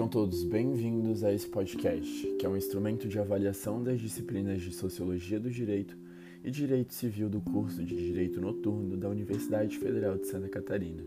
Sejam 0.00 0.08
todos 0.08 0.44
bem-vindos 0.44 1.22
a 1.22 1.30
esse 1.30 1.46
podcast, 1.46 2.26
que 2.38 2.46
é 2.46 2.48
um 2.48 2.56
instrumento 2.56 3.06
de 3.06 3.18
avaliação 3.18 3.84
das 3.84 4.00
disciplinas 4.00 4.62
de 4.62 4.72
Sociologia 4.72 5.38
do 5.38 5.50
Direito 5.50 5.94
e 6.42 6.50
Direito 6.50 6.94
Civil 6.94 7.28
do 7.28 7.38
curso 7.42 7.84
de 7.84 7.94
Direito 7.94 8.40
Noturno 8.40 8.96
da 8.96 9.10
Universidade 9.10 9.76
Federal 9.76 10.16
de 10.16 10.26
Santa 10.26 10.48
Catarina, 10.48 11.02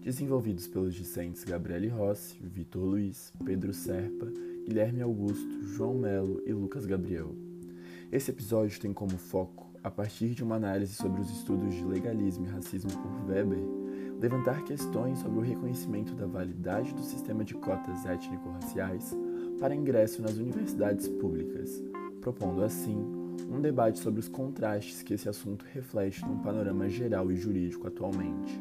desenvolvidos 0.00 0.66
pelos 0.66 0.94
discentes 0.94 1.44
Gabriele 1.44 1.88
Rossi, 1.88 2.38
Vitor 2.40 2.82
Luiz, 2.82 3.34
Pedro 3.44 3.74
Serpa, 3.74 4.32
Guilherme 4.64 5.02
Augusto, 5.02 5.66
João 5.66 5.98
Melo 5.98 6.42
e 6.46 6.54
Lucas 6.54 6.86
Gabriel. 6.86 7.36
Esse 8.10 8.30
episódio 8.30 8.80
tem 8.80 8.94
como 8.94 9.18
foco, 9.18 9.70
a 9.84 9.90
partir 9.90 10.30
de 10.30 10.42
uma 10.42 10.56
análise 10.56 10.94
sobre 10.94 11.20
os 11.20 11.30
estudos 11.30 11.74
de 11.74 11.84
legalismo 11.84 12.46
e 12.46 12.48
racismo 12.48 12.92
por 12.92 13.28
Weber, 13.28 13.81
levantar 14.22 14.62
questões 14.62 15.18
sobre 15.18 15.40
o 15.40 15.42
reconhecimento 15.42 16.14
da 16.14 16.26
validade 16.26 16.94
do 16.94 17.02
sistema 17.02 17.42
de 17.42 17.54
cotas 17.54 18.06
étnico-raciais 18.06 19.16
para 19.58 19.74
ingresso 19.74 20.22
nas 20.22 20.36
universidades 20.36 21.08
públicas, 21.08 21.82
propondo 22.20 22.62
assim 22.62 22.96
um 23.50 23.60
debate 23.60 23.98
sobre 23.98 24.20
os 24.20 24.28
contrastes 24.28 25.02
que 25.02 25.14
esse 25.14 25.28
assunto 25.28 25.66
reflete 25.74 26.24
num 26.24 26.38
panorama 26.38 26.88
geral 26.88 27.32
e 27.32 27.36
jurídico 27.36 27.88
atualmente. 27.88 28.60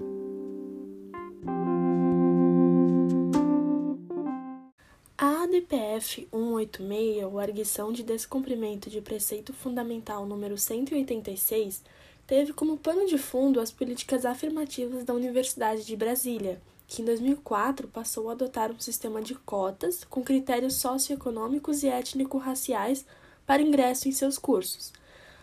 A 5.16 5.44
ADPF 5.44 6.28
186, 6.32 7.24
ou 7.24 7.38
Arguição 7.38 7.94
de 7.94 8.02
Descumprimento 8.02 8.90
de 8.90 9.00
Preceito 9.00 9.54
Fundamental 9.54 10.26
número 10.26 10.58
186, 10.58 11.84
teve 12.32 12.54
como 12.54 12.78
pano 12.78 13.06
de 13.06 13.18
fundo 13.18 13.60
as 13.60 13.72
políticas 13.72 14.26
afirmativas 14.26 15.04
da 15.04 15.14
Universidade 15.14 15.86
de 15.86 15.98
Brasília, 15.98 16.62
que 16.88 17.02
em 17.02 17.06
2004 17.06 17.90
passou 17.90 18.30
a 18.30 18.32
adotar 18.32 18.72
um 18.72 18.80
sistema 18.80 19.22
de 19.22 19.36
cotas 19.36 20.06
com 20.06 20.24
critérios 20.24 20.76
socioeconômicos 20.76 21.84
e 21.84 21.90
étnico-raciais 21.90 23.06
para 23.46 23.62
ingresso 23.62 24.08
em 24.08 24.14
seus 24.14 24.38
cursos. 24.38 24.94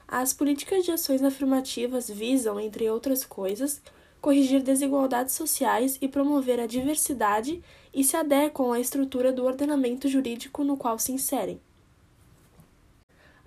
As 0.08 0.32
políticas 0.32 0.82
de 0.82 0.90
ações 0.90 1.22
afirmativas 1.22 2.08
visam, 2.08 2.58
entre 2.58 2.88
outras 2.88 3.22
coisas, 3.22 3.82
corrigir 4.18 4.62
desigualdades 4.62 5.34
sociais 5.34 5.98
e 6.00 6.08
promover 6.08 6.58
a 6.58 6.66
diversidade 6.66 7.62
e 7.92 8.02
se 8.02 8.16
adequam 8.16 8.72
à 8.72 8.80
estrutura 8.80 9.30
do 9.30 9.44
ordenamento 9.44 10.08
jurídico 10.08 10.64
no 10.64 10.74
qual 10.74 10.98
se 10.98 11.12
inserem. 11.12 11.60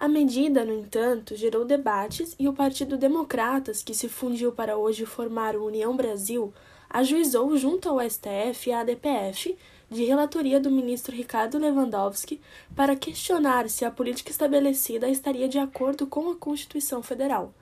A 0.02 0.08
medida, 0.08 0.66
no 0.66 0.74
entanto, 0.74 1.36
gerou 1.36 1.64
debates 1.64 2.36
e 2.40 2.48
o 2.48 2.54
Partido 2.54 2.98
Democratas, 2.98 3.84
que 3.84 3.94
se 3.94 4.10
fundiu 4.10 4.52
para 4.52 4.76
hoje 4.76 5.06
formar 5.06 5.56
o 5.56 5.68
União 5.68 5.96
Brasil, 5.96 6.52
ajuizou 6.90 7.56
junto 7.56 7.88
ao 7.88 8.00
STF 8.00 8.72
a 8.72 8.80
ADPF, 8.80 9.56
de 9.92 10.04
relatoria 10.04 10.60
do 10.60 10.72
ministro 10.72 11.16
Ricardo 11.16 11.60
Lewandowski, 11.60 12.42
para 12.76 12.96
questionar 12.96 13.70
se 13.70 13.86
a 13.86 13.92
política 13.92 14.32
estabelecida 14.32 15.08
estaria 15.08 15.48
de 15.48 15.60
acordo 15.60 16.08
com 16.08 16.32
a 16.32 16.36
Constituição 16.36 17.04
Federal. 17.04 17.54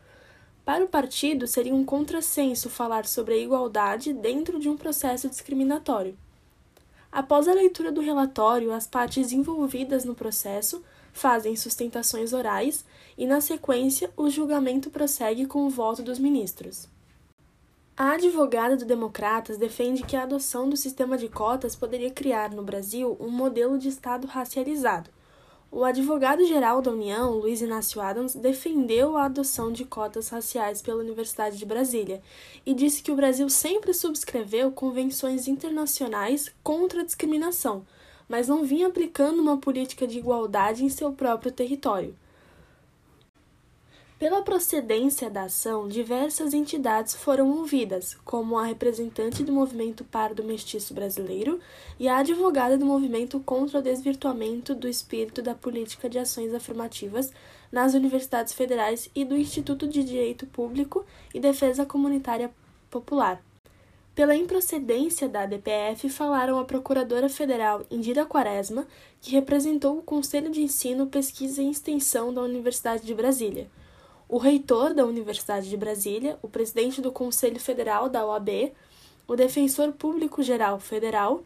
Para 0.63 0.85
o 0.85 0.87
partido, 0.87 1.45
seria 1.45 1.75
um 1.75 1.83
contrassenso 1.83 2.69
falar 2.69 3.05
sobre 3.05 3.33
a 3.33 3.37
igualdade 3.37 4.13
dentro 4.13 4.61
de 4.61 4.69
um 4.69 4.77
processo 4.77 5.27
discriminatório. 5.27 6.17
Após 7.11 7.49
a 7.49 7.53
leitura 7.53 7.91
do 7.91 7.99
relatório, 7.99 8.71
as 8.71 8.87
partes 8.87 9.33
envolvidas 9.33 10.05
no 10.05 10.15
processo 10.15 10.81
fazem 11.13 11.55
sustentações 11.55 12.33
orais 12.33 12.85
e, 13.17 13.25
na 13.25 13.41
sequência, 13.41 14.11
o 14.15 14.29
julgamento 14.29 14.89
prossegue 14.89 15.45
com 15.45 15.65
o 15.65 15.69
voto 15.69 16.01
dos 16.01 16.19
ministros. 16.19 16.87
A 17.97 18.13
advogada 18.13 18.77
do 18.77 18.85
Democratas 18.85 19.57
defende 19.57 20.03
que 20.03 20.15
a 20.15 20.23
adoção 20.23 20.69
do 20.69 20.77
sistema 20.77 21.17
de 21.17 21.27
cotas 21.27 21.75
poderia 21.75 22.09
criar 22.09 22.49
no 22.51 22.63
Brasil 22.63 23.17
um 23.19 23.29
modelo 23.29 23.77
de 23.77 23.89
Estado 23.89 24.25
racializado. 24.25 25.09
O 25.69 25.83
advogado-geral 25.83 26.81
da 26.81 26.91
União, 26.91 27.33
Luiz 27.33 27.61
Inácio 27.61 27.99
Adams, 28.01 28.33
defendeu 28.33 29.17
a 29.17 29.25
adoção 29.25 29.71
de 29.71 29.83
cotas 29.83 30.29
raciais 30.29 30.81
pela 30.81 31.01
Universidade 31.01 31.57
de 31.57 31.65
Brasília 31.65 32.21
e 32.65 32.73
disse 32.73 33.03
que 33.03 33.11
o 33.11 33.15
Brasil 33.15 33.49
sempre 33.49 33.93
subscreveu 33.93 34.71
convenções 34.71 35.47
internacionais 35.47 36.51
contra 36.63 37.01
a 37.01 37.05
discriminação 37.05 37.85
mas 38.29 38.47
não 38.47 38.63
vinha 38.63 38.87
aplicando 38.87 39.41
uma 39.41 39.57
política 39.57 40.05
de 40.05 40.19
igualdade 40.19 40.85
em 40.85 40.89
seu 40.89 41.11
próprio 41.11 41.51
território. 41.51 42.15
Pela 44.19 44.41
procedência 44.41 45.29
da 45.29 45.43
ação, 45.43 45.87
diversas 45.87 46.53
entidades 46.53 47.15
foram 47.15 47.49
ouvidas, 47.51 48.17
como 48.25 48.57
a 48.57 48.65
representante 48.65 49.45
do 49.45 49.53
movimento 49.53 50.03
Pardo 50.03 50.43
Mestiço 50.43 50.93
Brasileiro 50.93 51.57
e 51.97 52.05
a 52.09 52.17
advogada 52.17 52.77
do 52.77 52.85
movimento 52.85 53.39
contra 53.39 53.79
o 53.79 53.81
desvirtuamento 53.81 54.75
do 54.75 54.89
espírito 54.89 55.41
da 55.41 55.55
política 55.55 56.09
de 56.09 56.19
ações 56.19 56.53
afirmativas 56.53 57.31
nas 57.71 57.93
universidades 57.93 58.51
federais 58.51 59.09
e 59.15 59.23
do 59.23 59.37
Instituto 59.37 59.87
de 59.87 60.03
Direito 60.03 60.45
Público 60.45 61.05
e 61.33 61.39
Defesa 61.39 61.85
Comunitária 61.85 62.51
Popular. 62.91 63.41
Pela 64.19 64.35
improcedência 64.35 65.29
da 65.29 65.45
DPF, 65.45 66.09
falaram 66.09 66.59
a 66.59 66.65
Procuradora 66.65 67.29
Federal 67.29 67.85
Indira 67.89 68.25
Quaresma, 68.25 68.85
que 69.21 69.31
representou 69.31 69.97
o 69.97 70.01
Conselho 70.01 70.51
de 70.51 70.61
Ensino, 70.61 71.07
Pesquisa 71.07 71.63
e 71.63 71.71
Extensão 71.71 72.33
da 72.33 72.41
Universidade 72.41 73.05
de 73.05 73.15
Brasília, 73.15 73.69
o 74.27 74.37
reitor 74.37 74.93
da 74.93 75.05
Universidade 75.05 75.69
de 75.69 75.77
Brasília, 75.77 76.37
o 76.41 76.49
presidente 76.49 77.01
do 77.01 77.13
Conselho 77.13 77.61
Federal 77.61 78.09
da 78.09 78.25
OAB, 78.25 78.73
o 79.25 79.37
Defensor 79.37 79.93
Público 79.93 80.43
Geral 80.43 80.81
Federal, 80.81 81.41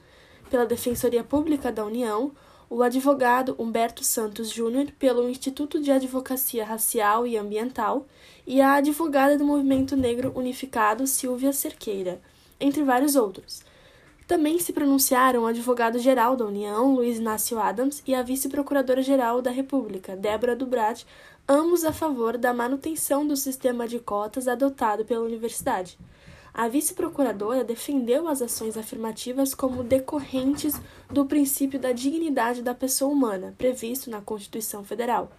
pela 0.50 0.66
Defensoria 0.66 1.24
Pública 1.24 1.72
da 1.72 1.86
União, 1.86 2.32
o 2.72 2.82
advogado 2.82 3.56
Humberto 3.60 4.04
Santos 4.04 4.50
Júnior, 4.50 4.88
pelo 4.98 5.30
Instituto 5.30 5.80
de 5.80 5.92
Advocacia 5.92 6.66
Racial 6.66 7.28
e 7.28 7.38
Ambiental, 7.38 8.08
e 8.48 8.62
a 8.62 8.74
advogada 8.74 9.38
do 9.38 9.46
Movimento 9.46 9.96
Negro 9.96 10.34
Unificado 10.36 11.06
Silvia 11.06 11.54
Cerqueira 11.54 12.20
entre 12.60 12.84
vários 12.84 13.16
outros. 13.16 13.62
Também 14.28 14.58
se 14.60 14.72
pronunciaram 14.72 15.44
o 15.44 15.46
advogado-geral 15.48 16.36
da 16.36 16.46
União, 16.46 16.96
Luiz 16.96 17.18
Inácio 17.18 17.60
Adams, 17.60 18.02
e 18.08 18.16
a 18.16 18.24
vice-procuradora-geral 18.24 19.42
da 19.42 19.52
República, 19.52 20.16
Débora 20.16 20.56
Dubrat, 20.56 21.06
ambos 21.48 21.84
a 21.84 21.92
favor 21.92 22.38
da 22.38 22.54
manutenção 22.54 23.28
do 23.28 23.36
sistema 23.36 23.88
de 23.88 24.00
cotas 24.00 24.48
adotado 24.48 25.04
pela 25.04 25.26
universidade. 25.26 25.98
A 26.54 26.68
vice-procuradora 26.68 27.64
defendeu 27.64 28.28
as 28.28 28.42
ações 28.42 28.78
afirmativas 28.78 29.54
como 29.54 29.84
decorrentes 29.84 30.80
do 31.10 31.26
princípio 31.26 31.80
da 31.80 31.92
dignidade 31.92 32.62
da 32.62 32.74
pessoa 32.76 33.12
humana, 33.12 33.54
previsto 33.58 34.10
na 34.10 34.22
Constituição 34.22 34.84
Federal. 34.84 35.32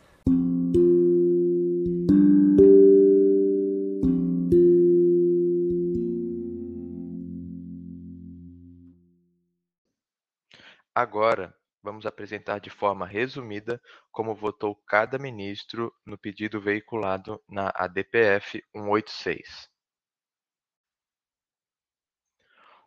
Agora, 10.97 11.53
vamos 11.82 12.06
apresentar 12.06 12.60
de 12.60 12.71
forma 12.71 13.05
resumida 13.05 13.82
como 14.12 14.32
votou 14.32 14.77
cada 14.87 15.19
ministro 15.19 15.93
no 16.06 16.16
pedido 16.16 16.60
veiculado 16.60 17.43
na 17.49 17.72
ADPF 17.75 18.62
186. 18.72 19.69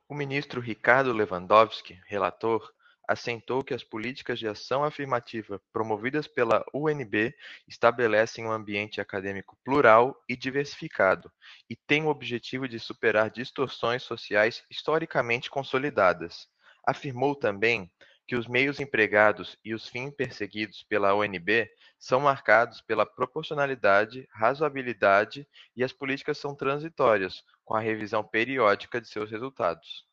O 0.07 0.16
ministro 0.16 0.62
Ricardo 0.62 1.12
Lewandowski, 1.12 2.01
relator, 2.07 2.73
assentou 3.06 3.62
que 3.62 3.74
as 3.74 3.83
políticas 3.83 4.39
de 4.39 4.48
ação 4.48 4.86
afirmativa 4.86 5.62
promovidas 5.74 6.30
pela 6.30 6.63
UNB 6.74 7.36
estabelecem 7.68 8.45
um 8.45 8.51
ambiente 8.53 9.01
acadêmico 9.01 9.57
plural 9.65 10.18
e 10.30 10.38
diversificado 10.38 11.30
e 11.69 11.75
têm 11.75 12.06
o 12.06 12.07
objetivo 12.07 12.69
de 12.69 12.80
superar 12.80 13.30
distorções 13.30 14.03
sociais 14.03 14.63
historicamente 14.71 15.50
consolidadas. 15.50 16.48
Afirmou 16.88 17.36
também 17.36 17.92
que 18.25 18.38
os 18.38 18.48
meios 18.48 18.80
empregados 18.80 19.57
e 19.63 19.74
os 19.74 19.89
fins 19.89 20.13
perseguidos 20.16 20.84
pela 20.84 21.13
ONB 21.13 21.69
são 22.00 22.22
marcados 22.22 22.81
pela 22.81 23.06
proporcionalidade, 23.06 24.25
razoabilidade 24.31 25.45
e 25.75 25.84
as 25.84 25.92
políticas 25.92 26.38
são 26.38 26.56
transitórias, 26.56 27.44
com 27.66 27.75
a 27.75 27.81
revisão 27.81 28.24
periódica 28.24 29.01
de 29.01 29.10
seus 29.10 29.30
resultados. 29.30 30.06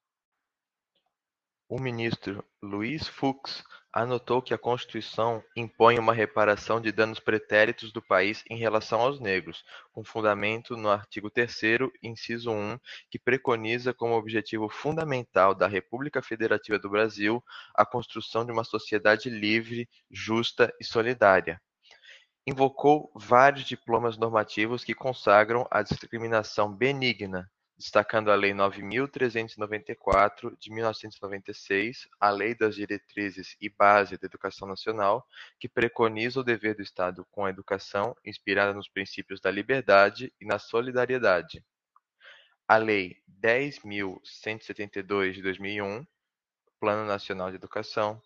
O 1.68 1.80
ministro 1.80 2.44
Luiz 2.60 3.06
Fux 3.06 3.62
anotou 3.94 4.42
que 4.42 4.52
a 4.52 4.58
Constituição 4.58 5.40
impõe 5.54 6.00
uma 6.00 6.12
reparação 6.12 6.80
de 6.80 6.90
danos 6.90 7.20
pretéritos 7.20 7.92
do 7.92 8.02
país 8.02 8.42
em 8.50 8.56
relação 8.56 9.00
aos 9.00 9.20
negros, 9.20 9.64
com 9.92 10.04
fundamento 10.04 10.76
no 10.76 10.90
artigo 10.90 11.30
3 11.30 11.54
inciso 12.02 12.50
1, 12.50 12.76
que 13.08 13.20
preconiza 13.20 13.94
como 13.94 14.16
objetivo 14.16 14.68
fundamental 14.68 15.54
da 15.54 15.68
República 15.68 16.20
Federativa 16.20 16.76
do 16.76 16.90
Brasil 16.90 17.40
a 17.72 17.86
construção 17.86 18.44
de 18.44 18.50
uma 18.50 18.64
sociedade 18.64 19.30
livre, 19.30 19.88
justa 20.10 20.74
e 20.80 20.84
solidária. 20.84 21.62
Invocou 22.44 23.12
vários 23.14 23.64
diplomas 23.64 24.18
normativos 24.18 24.82
que 24.82 24.92
consagram 24.92 25.68
a 25.70 25.82
discriminação 25.82 26.74
benigna, 26.74 27.48
destacando 27.76 28.30
a 28.30 28.34
Lei 28.34 28.52
9.394 28.52 30.56
de 30.58 30.70
1996, 30.70 32.08
a 32.20 32.30
Lei 32.30 32.54
das 32.54 32.76
Diretrizes 32.76 33.56
e 33.60 33.68
Base 33.68 34.16
da 34.16 34.26
Educação 34.26 34.68
Nacional, 34.68 35.26
que 35.58 35.68
preconiza 35.68 36.40
o 36.40 36.44
dever 36.44 36.76
do 36.76 36.82
Estado 36.82 37.26
com 37.30 37.44
a 37.44 37.50
educação 37.50 38.16
inspirada 38.24 38.72
nos 38.72 38.88
princípios 38.88 39.40
da 39.40 39.50
liberdade 39.50 40.32
e 40.40 40.46
na 40.46 40.58
solidariedade. 40.58 41.62
A 42.66 42.76
Lei 42.76 43.18
10.172 43.42 45.32
de 45.32 45.42
2001, 45.42 46.06
Plano 46.80 47.06
Nacional 47.06 47.50
de 47.50 47.56
Educação, 47.56 48.22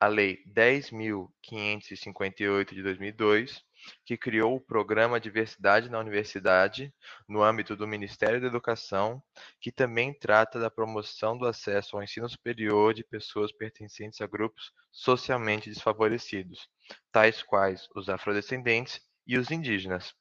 a 0.00 0.06
Lei 0.06 0.42
10.558 0.46 2.74
de 2.74 2.82
2002, 2.82 3.62
que 4.04 4.16
criou 4.16 4.56
o 4.56 4.60
Programa 4.60 5.20
Diversidade 5.20 5.88
na 5.88 5.98
Universidade, 5.98 6.92
no 7.28 7.42
âmbito 7.42 7.76
do 7.76 7.86
Ministério 7.86 8.40
da 8.40 8.46
Educação, 8.46 9.22
que 9.60 9.72
também 9.72 10.12
trata 10.12 10.58
da 10.58 10.70
promoção 10.70 11.36
do 11.36 11.46
acesso 11.46 11.96
ao 11.96 12.02
ensino 12.02 12.28
superior 12.28 12.94
de 12.94 13.04
pessoas 13.04 13.52
pertencentes 13.52 14.20
a 14.20 14.26
grupos 14.26 14.72
socialmente 14.90 15.70
desfavorecidos, 15.70 16.68
tais 17.10 17.42
quais 17.42 17.88
os 17.94 18.08
afrodescendentes 18.08 19.00
e 19.26 19.38
os 19.38 19.50
indígenas. 19.50 20.14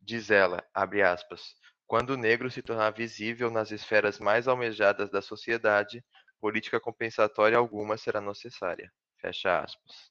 Diz 0.00 0.30
ela, 0.30 0.64
abre 0.72 1.02
aspas, 1.02 1.54
quando 1.86 2.10
o 2.10 2.16
negro 2.16 2.50
se 2.50 2.62
tornar 2.62 2.90
visível 2.90 3.50
nas 3.50 3.70
esferas 3.70 4.18
mais 4.18 4.48
almejadas 4.48 5.10
da 5.10 5.22
sociedade, 5.22 6.04
política 6.40 6.80
compensatória 6.80 7.58
alguma 7.58 7.96
será 7.96 8.20
necessária. 8.20 8.92
Fecha 9.20 9.60
aspas. 9.60 10.10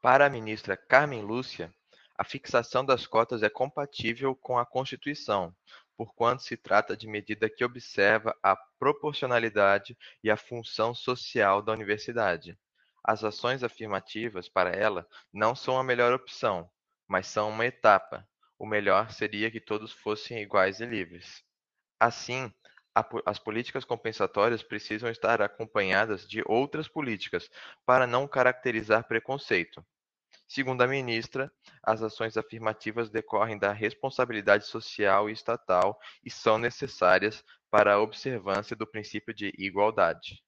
Para 0.00 0.26
a 0.26 0.30
ministra 0.30 0.76
Carmen 0.76 1.22
Lúcia, 1.22 1.72
a 2.18 2.24
fixação 2.24 2.84
das 2.84 3.06
cotas 3.06 3.42
é 3.42 3.48
compatível 3.48 4.34
com 4.34 4.58
a 4.58 4.64
Constituição, 4.64 5.54
porquanto 5.96 6.42
se 6.42 6.56
trata 6.56 6.96
de 6.96 7.06
medida 7.06 7.50
que 7.50 7.64
observa 7.64 8.36
a 8.42 8.56
proporcionalidade 8.78 9.96
e 10.22 10.30
a 10.30 10.36
função 10.36 10.94
social 10.94 11.60
da 11.60 11.72
universidade. 11.72 12.58
As 13.04 13.22
ações 13.22 13.62
afirmativas, 13.62 14.48
para 14.48 14.70
ela, 14.70 15.06
não 15.32 15.54
são 15.54 15.78
a 15.78 15.84
melhor 15.84 16.12
opção, 16.12 16.70
mas 17.06 17.26
são 17.26 17.50
uma 17.50 17.66
etapa. 17.66 18.26
O 18.58 18.66
melhor 18.66 19.12
seria 19.12 19.50
que 19.50 19.60
todos 19.60 19.92
fossem 19.92 20.40
iguais 20.40 20.80
e 20.80 20.86
livres. 20.86 21.44
Assim, 22.00 22.52
as 23.26 23.38
políticas 23.38 23.84
compensatórias 23.84 24.62
precisam 24.62 25.10
estar 25.10 25.42
acompanhadas 25.42 26.26
de 26.26 26.42
outras 26.46 26.88
políticas 26.88 27.50
para 27.84 28.06
não 28.06 28.26
caracterizar 28.26 29.06
preconceito. 29.06 29.84
Segundo 30.48 30.82
a 30.82 30.86
ministra, 30.86 31.52
as 31.82 32.02
ações 32.02 32.36
afirmativas 32.36 33.10
decorrem 33.10 33.58
da 33.58 33.72
responsabilidade 33.72 34.64
social 34.66 35.28
e 35.28 35.32
estatal 35.32 35.98
e 36.24 36.30
são 36.30 36.56
necessárias 36.56 37.44
para 37.68 37.94
a 37.94 38.00
observância 38.00 38.76
do 38.76 38.86
princípio 38.86 39.34
de 39.34 39.52
igualdade. 39.58 40.40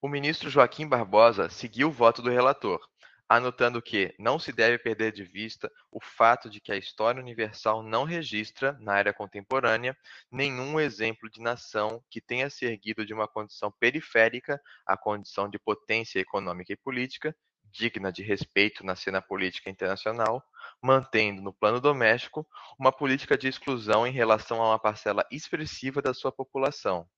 O 0.00 0.08
ministro 0.08 0.48
Joaquim 0.48 0.88
Barbosa 0.88 1.50
seguiu 1.50 1.88
o 1.88 1.92
voto 1.92 2.22
do 2.22 2.30
relator, 2.30 2.80
anotando 3.28 3.80
que 3.80 4.14
não 4.18 4.38
se 4.38 4.50
deve 4.50 4.78
perder 4.78 5.12
de 5.12 5.24
vista 5.24 5.70
o 5.90 6.00
fato 6.02 6.48
de 6.48 6.60
que 6.60 6.72
a 6.72 6.76
história 6.76 7.20
universal 7.20 7.82
não 7.82 8.04
registra, 8.04 8.76
na 8.80 8.98
era 8.98 9.12
contemporânea, 9.12 9.96
nenhum 10.30 10.80
exemplo 10.80 11.30
de 11.30 11.40
nação 11.40 12.02
que 12.10 12.20
tenha 12.20 12.48
se 12.48 12.64
erguido 12.64 13.04
de 13.04 13.12
uma 13.12 13.28
condição 13.28 13.70
periférica 13.78 14.60
à 14.86 14.96
condição 14.96 15.48
de 15.48 15.58
potência 15.58 16.18
econômica 16.18 16.72
e 16.72 16.76
política 16.76 17.36
digna 17.72 18.12
de 18.12 18.22
respeito 18.22 18.84
na 18.84 18.94
cena 18.94 19.22
política 19.22 19.70
internacional, 19.70 20.44
mantendo 20.82 21.40
no 21.40 21.52
plano 21.52 21.80
doméstico 21.80 22.46
uma 22.78 22.92
política 22.92 23.36
de 23.36 23.48
exclusão 23.48 24.06
em 24.06 24.12
relação 24.12 24.62
a 24.62 24.70
uma 24.70 24.78
parcela 24.78 25.26
expressiva 25.30 26.02
da 26.02 26.12
sua 26.12 26.30
população. 26.30 27.08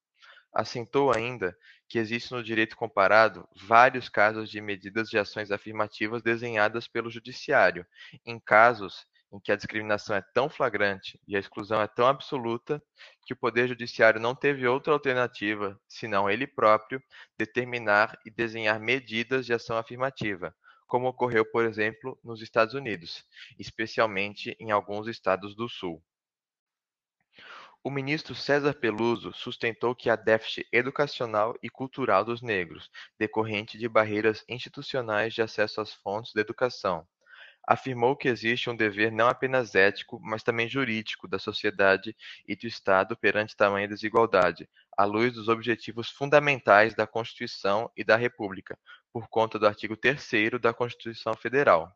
Assentou 0.54 1.12
ainda 1.12 1.56
que 1.88 1.98
existe 1.98 2.32
no 2.32 2.42
direito 2.42 2.76
comparado 2.76 3.48
vários 3.56 4.08
casos 4.08 4.48
de 4.48 4.60
medidas 4.60 5.08
de 5.08 5.18
ações 5.18 5.50
afirmativas 5.50 6.22
desenhadas 6.22 6.86
pelo 6.86 7.10
judiciário, 7.10 7.84
em 8.24 8.38
casos 8.38 9.06
em 9.34 9.40
que 9.40 9.50
a 9.50 9.56
discriminação 9.56 10.14
é 10.14 10.22
tão 10.32 10.48
flagrante 10.48 11.20
e 11.26 11.34
a 11.34 11.40
exclusão 11.40 11.80
é 11.82 11.88
tão 11.88 12.06
absoluta 12.06 12.80
que 13.26 13.32
o 13.32 13.36
Poder 13.36 13.66
Judiciário 13.66 14.20
não 14.20 14.32
teve 14.32 14.64
outra 14.64 14.92
alternativa, 14.92 15.78
senão 15.88 16.30
ele 16.30 16.46
próprio, 16.46 17.02
determinar 17.36 18.16
e 18.24 18.30
desenhar 18.30 18.78
medidas 18.78 19.44
de 19.44 19.52
ação 19.52 19.76
afirmativa, 19.76 20.54
como 20.86 21.08
ocorreu, 21.08 21.44
por 21.44 21.64
exemplo, 21.64 22.16
nos 22.22 22.40
Estados 22.40 22.74
Unidos, 22.74 23.24
especialmente 23.58 24.56
em 24.60 24.70
alguns 24.70 25.08
estados 25.08 25.56
do 25.56 25.68
Sul. 25.68 26.00
O 27.82 27.90
ministro 27.90 28.36
César 28.36 28.72
Peluso 28.72 29.32
sustentou 29.32 29.96
que 29.96 30.08
há 30.08 30.14
déficit 30.14 30.66
educacional 30.72 31.58
e 31.60 31.68
cultural 31.68 32.24
dos 32.24 32.40
negros, 32.40 32.88
decorrente 33.18 33.76
de 33.76 33.88
barreiras 33.88 34.44
institucionais 34.48 35.34
de 35.34 35.42
acesso 35.42 35.80
às 35.80 35.92
fontes 35.92 36.32
da 36.32 36.40
educação, 36.40 37.06
afirmou 37.66 38.16
que 38.16 38.28
existe 38.28 38.68
um 38.68 38.76
dever 38.76 39.10
não 39.10 39.28
apenas 39.28 39.74
ético, 39.74 40.20
mas 40.22 40.42
também 40.42 40.68
jurídico 40.68 41.26
da 41.26 41.38
sociedade 41.38 42.14
e 42.46 42.54
do 42.54 42.66
Estado 42.66 43.16
perante 43.16 43.56
tamanha 43.56 43.88
desigualdade, 43.88 44.68
à 44.96 45.04
luz 45.04 45.32
dos 45.32 45.48
objetivos 45.48 46.10
fundamentais 46.10 46.94
da 46.94 47.06
Constituição 47.06 47.90
e 47.96 48.04
da 48.04 48.16
República, 48.16 48.78
por 49.12 49.28
conta 49.28 49.58
do 49.58 49.66
artigo 49.66 49.96
3 49.96 50.60
da 50.60 50.74
Constituição 50.74 51.34
Federal. 51.34 51.90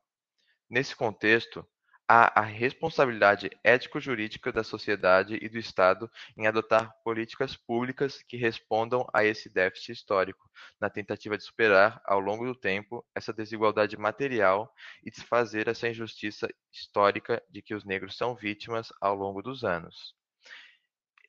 Nesse 0.71 0.95
contexto, 0.95 1.67
há 2.09 2.41
a 2.41 2.43
responsabilidade 2.43 3.51
ético-jurídica 3.63 4.51
da 4.51 4.65
sociedade 4.65 5.39
e 5.41 5.49
do 5.49 5.59
Estado 5.59 6.11
em 6.37 6.47
adotar 6.47 6.93
políticas 7.05 7.57
públicas 7.57 8.23
que 8.23 8.37
respondam 8.37 9.07
a 9.13 9.25
esse 9.25 9.49
déficit 9.49 9.93
histórico, 9.93 10.51
na 10.81 10.91
tentativa 10.91 11.37
de 11.39 11.45
superar, 11.45 12.01
ao 12.05 12.19
longo 12.19 12.45
do 12.47 12.55
tempo, 12.55 13.07
essa 13.15 13.33
desigualdade 13.33 13.97
material 13.97 14.73
e 15.05 15.11
desfazer 15.11 15.69
essa 15.69 15.89
injustiça 15.89 16.49
histórica 16.73 17.43
de 17.51 17.63
que 17.63 17.75
os 17.75 17.85
negros 17.85 18.17
são 18.17 18.35
vítimas 18.35 18.89
ao 19.01 19.15
longo 19.15 19.43
dos 19.43 19.63
anos. 19.63 20.18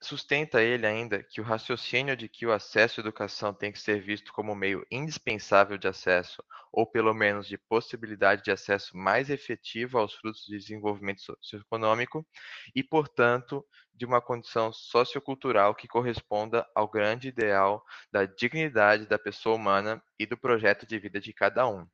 Sustenta 0.02 0.62
ele 0.62 0.88
ainda 0.88 1.22
que 1.22 1.42
o 1.42 1.44
raciocínio 1.44 2.16
de 2.16 2.30
que 2.30 2.46
o 2.46 2.54
acesso 2.54 3.00
à 3.00 3.04
educação 3.04 3.54
tem 3.54 3.70
que 3.70 3.80
ser 3.80 4.02
visto 4.02 4.32
como 4.32 4.56
meio 4.56 4.86
indispensável 4.90 5.78
de 5.78 5.90
acesso, 5.90 6.42
ou 6.72 6.88
pelo 6.88 7.14
menos 7.14 7.48
de 7.48 7.58
possibilidade 7.58 8.42
de 8.42 8.50
acesso 8.50 8.96
mais 8.96 9.30
efetivo 9.30 9.98
aos 9.98 10.14
frutos 10.14 10.46
de 10.46 10.58
desenvolvimento 10.58 11.22
socioeconômico, 11.22 12.26
e, 12.74 12.82
portanto, 12.82 13.66
de 13.94 14.06
uma 14.06 14.22
condição 14.22 14.72
sociocultural 14.72 15.76
que 15.76 15.88
corresponda 15.88 16.66
ao 16.74 16.88
grande 16.88 17.28
ideal 17.28 17.84
da 18.10 18.26
dignidade 18.26 19.06
da 19.06 19.20
pessoa 19.20 19.58
humana 19.58 20.02
e 20.18 20.26
do 20.26 20.38
projeto 20.38 20.86
de 20.86 20.98
vida 20.98 21.20
de 21.20 21.34
cada 21.34 21.68
um. 21.68 21.86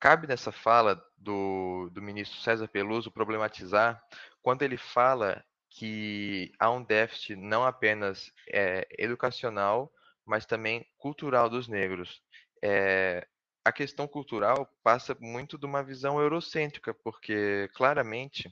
Cabe 0.00 0.26
nessa 0.26 0.50
fala 0.50 1.00
do, 1.16 1.88
do 1.92 2.02
ministro 2.02 2.40
César 2.40 2.66
Peluso 2.66 3.12
problematizar 3.12 4.02
quando 4.42 4.62
ele 4.62 4.76
fala 4.76 5.44
que 5.70 6.52
há 6.58 6.70
um 6.70 6.82
déficit 6.82 7.36
não 7.36 7.64
apenas 7.64 8.32
é, 8.52 8.86
educacional, 8.98 9.92
mas 10.24 10.46
também 10.46 10.86
cultural 10.96 11.48
dos 11.48 11.68
negros. 11.68 12.22
É, 12.62 13.26
a 13.64 13.72
questão 13.72 14.08
cultural 14.08 14.68
passa 14.82 15.16
muito 15.20 15.58
de 15.58 15.66
uma 15.66 15.82
visão 15.82 16.20
eurocêntrica, 16.20 16.94
porque 16.94 17.68
claramente 17.74 18.50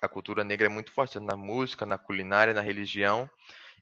a 0.00 0.08
cultura 0.08 0.44
negra 0.44 0.66
é 0.66 0.70
muito 0.70 0.92
forte 0.92 1.18
na 1.18 1.36
música, 1.36 1.84
na 1.84 1.98
culinária, 1.98 2.54
na 2.54 2.60
religião. 2.60 3.28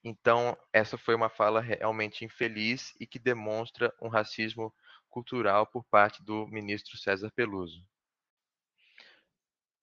Então, 0.03 0.57
essa 0.73 0.97
foi 0.97 1.15
uma 1.15 1.29
fala 1.29 1.61
realmente 1.61 2.25
infeliz 2.25 2.95
e 3.01 3.07
que 3.07 3.19
demonstra 3.19 3.93
um 4.01 4.09
racismo 4.09 4.73
cultural 5.11 5.67
por 5.67 5.85
parte 5.85 6.23
do 6.23 6.47
ministro 6.47 6.97
César 6.97 7.31
Peluso. 7.35 7.83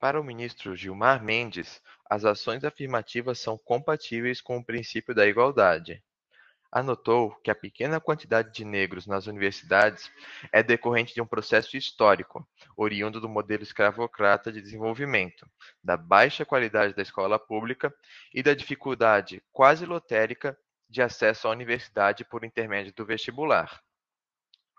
Para 0.03 0.19
o 0.19 0.23
ministro 0.23 0.75
Gilmar 0.75 1.23
Mendes, 1.23 1.81
as 2.09 2.25
ações 2.25 2.65
afirmativas 2.65 3.39
são 3.39 3.57
compatíveis 3.57 4.41
com 4.41 4.57
o 4.57 4.65
princípio 4.65 5.15
da 5.15 5.25
igualdade. 5.25 6.03
Anotou 6.69 7.33
que 7.35 7.49
a 7.49 7.55
pequena 7.55 8.01
quantidade 8.01 8.51
de 8.51 8.65
negros 8.65 9.07
nas 9.07 9.27
universidades 9.27 10.11
é 10.51 10.61
decorrente 10.61 11.13
de 11.13 11.21
um 11.21 11.25
processo 11.25 11.77
histórico, 11.77 12.45
oriundo 12.75 13.21
do 13.21 13.29
modelo 13.29 13.63
escravocrata 13.63 14.51
de 14.51 14.61
desenvolvimento, 14.61 15.49
da 15.81 15.95
baixa 15.95 16.43
qualidade 16.43 16.93
da 16.93 17.01
escola 17.01 17.39
pública 17.39 17.95
e 18.33 18.43
da 18.43 18.53
dificuldade 18.53 19.41
quase 19.53 19.85
lotérica 19.85 20.59
de 20.89 21.01
acesso 21.01 21.47
à 21.47 21.51
universidade 21.51 22.25
por 22.25 22.43
intermédio 22.43 22.91
do 22.93 23.05
vestibular. 23.05 23.81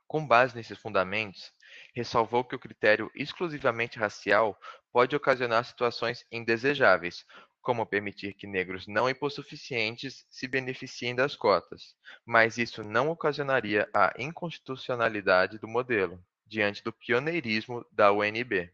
Com 0.06 0.26
base 0.26 0.54
nesses 0.54 0.78
fundamentos, 0.78 1.50
ressalvou 1.94 2.44
que 2.44 2.56
o 2.56 2.58
critério 2.58 3.10
exclusivamente 3.14 3.98
racial 3.98 4.58
pode 4.92 5.14
ocasionar 5.14 5.64
situações 5.64 6.26
indesejáveis, 6.30 7.24
como 7.62 7.86
permitir 7.86 8.34
que 8.34 8.46
negros 8.46 8.86
não 8.86 9.08
hipossuficientes 9.08 10.26
se 10.28 10.46
beneficiem 10.46 11.14
das 11.14 11.34
cotas, 11.34 11.96
mas 12.24 12.58
isso 12.58 12.84
não 12.84 13.08
ocasionaria 13.08 13.88
a 13.94 14.12
inconstitucionalidade 14.18 15.58
do 15.58 15.66
modelo, 15.66 16.22
diante 16.46 16.84
do 16.84 16.92
pioneirismo 16.92 17.84
da 17.90 18.12
UNB. 18.12 18.70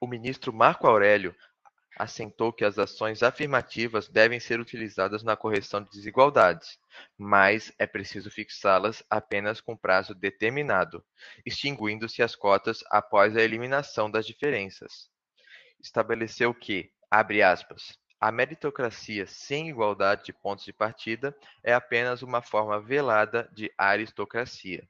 O 0.00 0.06
ministro 0.06 0.52
Marco 0.52 0.86
Aurélio 0.86 1.34
assentou 1.98 2.52
que 2.52 2.64
as 2.64 2.78
ações 2.78 3.22
afirmativas 3.22 4.08
devem 4.08 4.38
ser 4.38 4.60
utilizadas 4.60 5.22
na 5.22 5.36
correção 5.36 5.82
de 5.82 5.90
desigualdades, 5.90 6.78
mas 7.18 7.72
é 7.78 7.86
preciso 7.86 8.30
fixá-las 8.30 9.02
apenas 9.10 9.60
com 9.60 9.76
prazo 9.76 10.14
determinado, 10.14 11.04
extinguindo-se 11.44 12.22
as 12.22 12.36
cotas 12.36 12.84
após 12.90 13.36
a 13.36 13.42
eliminação 13.42 14.10
das 14.10 14.24
diferenças. 14.24 15.10
Estabeleceu 15.80 16.54
que, 16.54 16.90
abre 17.10 17.42
aspas, 17.42 17.98
a 18.20 18.32
meritocracia 18.32 19.26
sem 19.26 19.68
igualdade 19.68 20.24
de 20.24 20.32
pontos 20.32 20.64
de 20.64 20.72
partida 20.72 21.36
é 21.62 21.72
apenas 21.72 22.22
uma 22.22 22.42
forma 22.42 22.80
velada 22.80 23.48
de 23.52 23.72
aristocracia. 23.76 24.88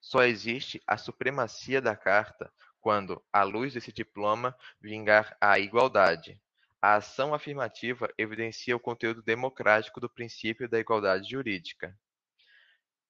Só 0.00 0.22
existe 0.22 0.82
a 0.86 0.96
supremacia 0.96 1.80
da 1.80 1.96
carta 1.96 2.52
quando, 2.86 3.20
à 3.32 3.42
luz 3.42 3.74
desse 3.74 3.92
diploma, 3.92 4.56
vingar 4.80 5.36
a 5.40 5.58
igualdade. 5.58 6.40
A 6.80 6.94
ação 6.94 7.34
afirmativa 7.34 8.08
evidencia 8.16 8.76
o 8.76 8.78
conteúdo 8.78 9.20
democrático 9.24 9.98
do 9.98 10.08
princípio 10.08 10.68
da 10.68 10.78
igualdade 10.78 11.28
jurídica. 11.28 11.98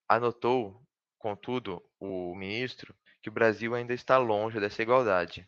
Anotou, 0.09 0.83
contudo, 1.19 1.87
o 2.01 2.35
ministro 2.35 2.97
que 3.21 3.29
o 3.29 3.33
Brasil 3.33 3.75
ainda 3.75 3.93
está 3.93 4.17
longe 4.17 4.59
dessa 4.59 4.81
igualdade. 4.81 5.47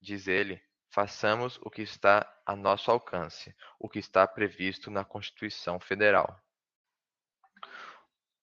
Diz 0.00 0.26
ele, 0.26 0.58
façamos 0.88 1.58
o 1.60 1.68
que 1.68 1.82
está 1.82 2.26
a 2.46 2.56
nosso 2.56 2.90
alcance, 2.90 3.54
o 3.78 3.90
que 3.90 3.98
está 3.98 4.26
previsto 4.26 4.90
na 4.90 5.04
Constituição 5.04 5.78
Federal. 5.78 6.42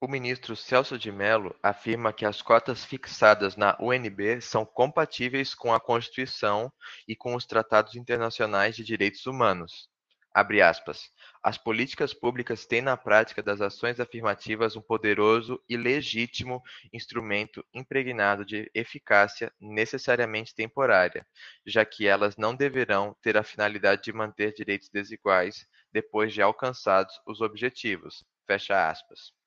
O 0.04 0.08
ministro 0.08 0.56
Celso 0.56 0.98
de 0.98 1.12
Mello 1.12 1.56
afirma 1.62 2.12
que 2.12 2.26
as 2.26 2.42
cotas 2.42 2.84
fixadas 2.84 3.56
na 3.56 3.78
UNB 3.80 4.42
são 4.42 4.66
compatíveis 4.66 5.54
com 5.54 5.72
a 5.72 5.80
Constituição 5.80 6.74
e 7.08 7.16
com 7.16 7.36
os 7.36 7.46
tratados 7.46 7.96
internacionais 7.96 8.76
de 8.76 8.84
direitos 8.84 9.28
humanos. 9.28 9.88
As 11.44 11.56
políticas 11.60 12.16
públicas 12.16 12.66
têm 12.66 12.82
na 12.82 12.98
prática 12.98 13.44
das 13.44 13.62
ações 13.62 14.00
afirmativas 14.00 14.76
um 14.76 14.82
poderoso 14.82 15.64
e 15.70 15.78
legítimo 15.78 16.64
instrumento 16.92 17.64
impregnado 17.72 18.44
de 18.44 18.72
eficácia 18.74 19.54
necessariamente 19.62 20.56
temporária, 20.56 21.24
já 21.64 21.86
que 21.86 22.08
elas 22.08 22.36
não 22.38 22.56
deverão 22.56 23.16
ter 23.22 23.38
a 23.38 23.44
finalidade 23.44 24.02
de 24.02 24.12
manter 24.12 24.52
direitos 24.52 24.90
desiguais 24.90 25.68
depois 25.94 26.34
de 26.34 26.42
alcançados 26.42 27.14
os 27.28 27.40
objetivos. 27.40 28.26
Fecha 28.48 28.90
aspas. 28.90 29.40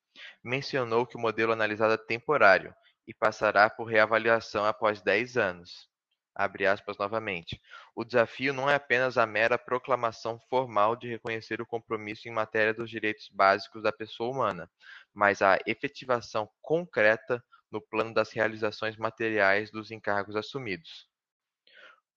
Mencionou 0.43 1.07
que 1.07 1.17
o 1.17 1.21
modelo 1.21 1.53
analisado 1.53 1.95
é 1.95 1.97
temporário 1.97 2.75
e 3.07 3.15
passará 3.15 3.69
por 3.69 3.85
reavaliação 3.85 4.65
após 4.65 5.03
dez 5.03 5.37
anos. 5.37 5.89
Abre 6.35 6.67
aspas 6.67 6.99
novamente. 6.99 7.61
O 7.95 8.05
desafio 8.05 8.53
não 8.53 8.69
é 8.69 8.75
apenas 8.75 9.17
a 9.17 9.25
mera 9.25 9.57
proclamação 9.57 10.39
formal 10.51 10.97
de 10.97 11.09
reconhecer 11.09 11.61
o 11.61 11.67
compromisso 11.67 12.29
em 12.29 12.33
matéria 12.33 12.75
dos 12.75 12.91
direitos 12.91 13.29
básicos 13.29 13.83
da 13.83 13.93
pessoa 13.93 14.31
humana, 14.31 14.69
mas 15.13 15.41
a 15.43 15.59
efetivação 15.65 16.49
concreta 16.61 17.43
no 17.71 17.81
plano 17.81 18.13
das 18.13 18.33
realizações 18.33 18.97
materiais 18.97 19.71
dos 19.71 19.93
encargos 19.93 20.35
assumidos. 20.35 21.09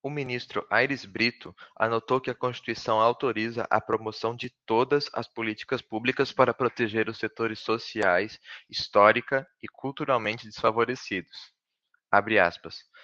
O 0.03 0.11
ministro 0.11 0.65
Aires 0.69 1.05
Brito 1.05 1.55
anotou 1.75 2.21
que 2.21 2.29
a 2.29 2.35
Constituição 2.35 2.99
autoriza 2.99 3.67
a 3.69 3.81
promoção 3.81 4.35
de 4.35 4.49
todas 4.65 5.09
as 5.11 5.27
políticas 5.27 5.81
públicas 5.81 6.31
para 6.31 6.53
proteger 6.53 7.09
os 7.09 7.17
setores 7.17 7.59
sociais, 7.59 8.39
histórica 8.69 9.47
e 9.61 9.67
culturalmente 9.67 10.45
desfavorecidos. 10.45 11.51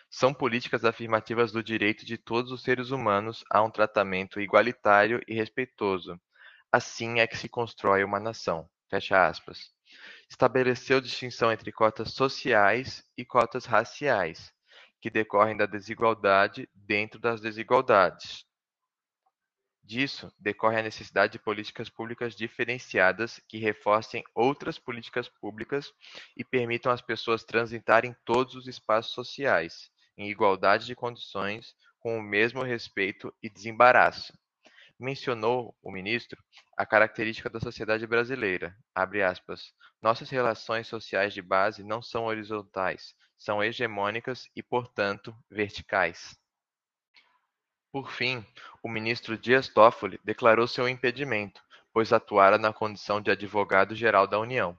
São 0.10 0.34
políticas 0.34 0.86
afirmativas 0.86 1.52
do 1.52 1.64
direito 1.64 2.06
de 2.06 2.16
todos 2.16 2.52
os 2.52 2.62
seres 2.62 2.92
humanos 2.92 3.44
a 3.50 3.62
um 3.64 3.72
tratamento 3.72 4.40
igualitário 4.40 5.20
e 5.28 5.34
respeitoso. 5.34 6.22
Assim 6.72 7.20
é 7.20 7.26
que 7.28 7.38
se 7.38 7.50
constrói 7.50 8.04
uma 8.04 8.20
nação. 8.20 8.70
Estabeleceu 10.30 11.02
distinção 11.02 11.52
entre 11.52 11.72
cotas 11.72 12.14
sociais 12.14 13.04
e 13.18 13.26
cotas 13.26 13.66
raciais 13.66 14.54
que 15.04 15.10
decorrem 15.10 15.58
da 15.58 15.66
desigualdade 15.66 16.70
dentro 16.74 17.20
das 17.20 17.42
desigualdades. 17.42 18.46
Disso 19.84 20.34
decorre 20.40 20.80
a 20.80 20.82
necessidade 20.82 21.34
de 21.34 21.40
políticas 21.40 21.90
públicas 21.90 22.34
diferenciadas 22.34 23.38
que 23.50 23.58
reforcem 23.58 24.24
outras 24.34 24.80
políticas 24.80 25.28
públicas 25.28 25.92
e 26.38 26.46
permitam 26.46 26.90
às 26.90 27.02
pessoas 27.02 27.44
transitarem 27.44 28.16
todos 28.24 28.56
os 28.56 28.66
espaços 28.66 29.12
sociais, 29.14 29.92
em 30.18 30.30
igualdade 30.30 30.86
de 30.86 30.96
condições, 30.96 31.76
com 32.00 32.18
o 32.18 32.24
mesmo 32.24 32.64
respeito 32.64 33.36
e 33.44 33.50
desembaraço. 33.50 34.32
Mencionou 34.98 35.76
o 35.84 35.92
ministro 35.92 36.42
a 36.78 36.86
característica 36.86 37.50
da 37.50 37.60
sociedade 37.60 38.08
brasileira, 38.08 38.74
aspas, 38.96 39.74
nossas 40.02 40.30
relações 40.30 40.88
sociais 40.88 41.34
de 41.34 41.42
base 41.42 41.84
não 41.84 42.02
são 42.02 42.24
horizontais, 42.24 43.14
são 43.44 43.62
hegemônicas 43.62 44.50
e, 44.56 44.64
portanto, 44.64 45.36
verticais. 45.52 46.40
Por 47.92 48.10
fim, 48.10 48.44
o 48.82 48.88
ministro 48.88 49.38
Dias 49.38 49.68
Toffoli 49.68 50.18
declarou 50.24 50.66
seu 50.66 50.88
impedimento, 50.88 51.62
pois 51.92 52.14
atuara 52.14 52.58
na 52.58 52.72
condição 52.72 53.20
de 53.20 53.30
advogado-geral 53.30 54.28
da 54.28 54.40
União. 54.40 54.78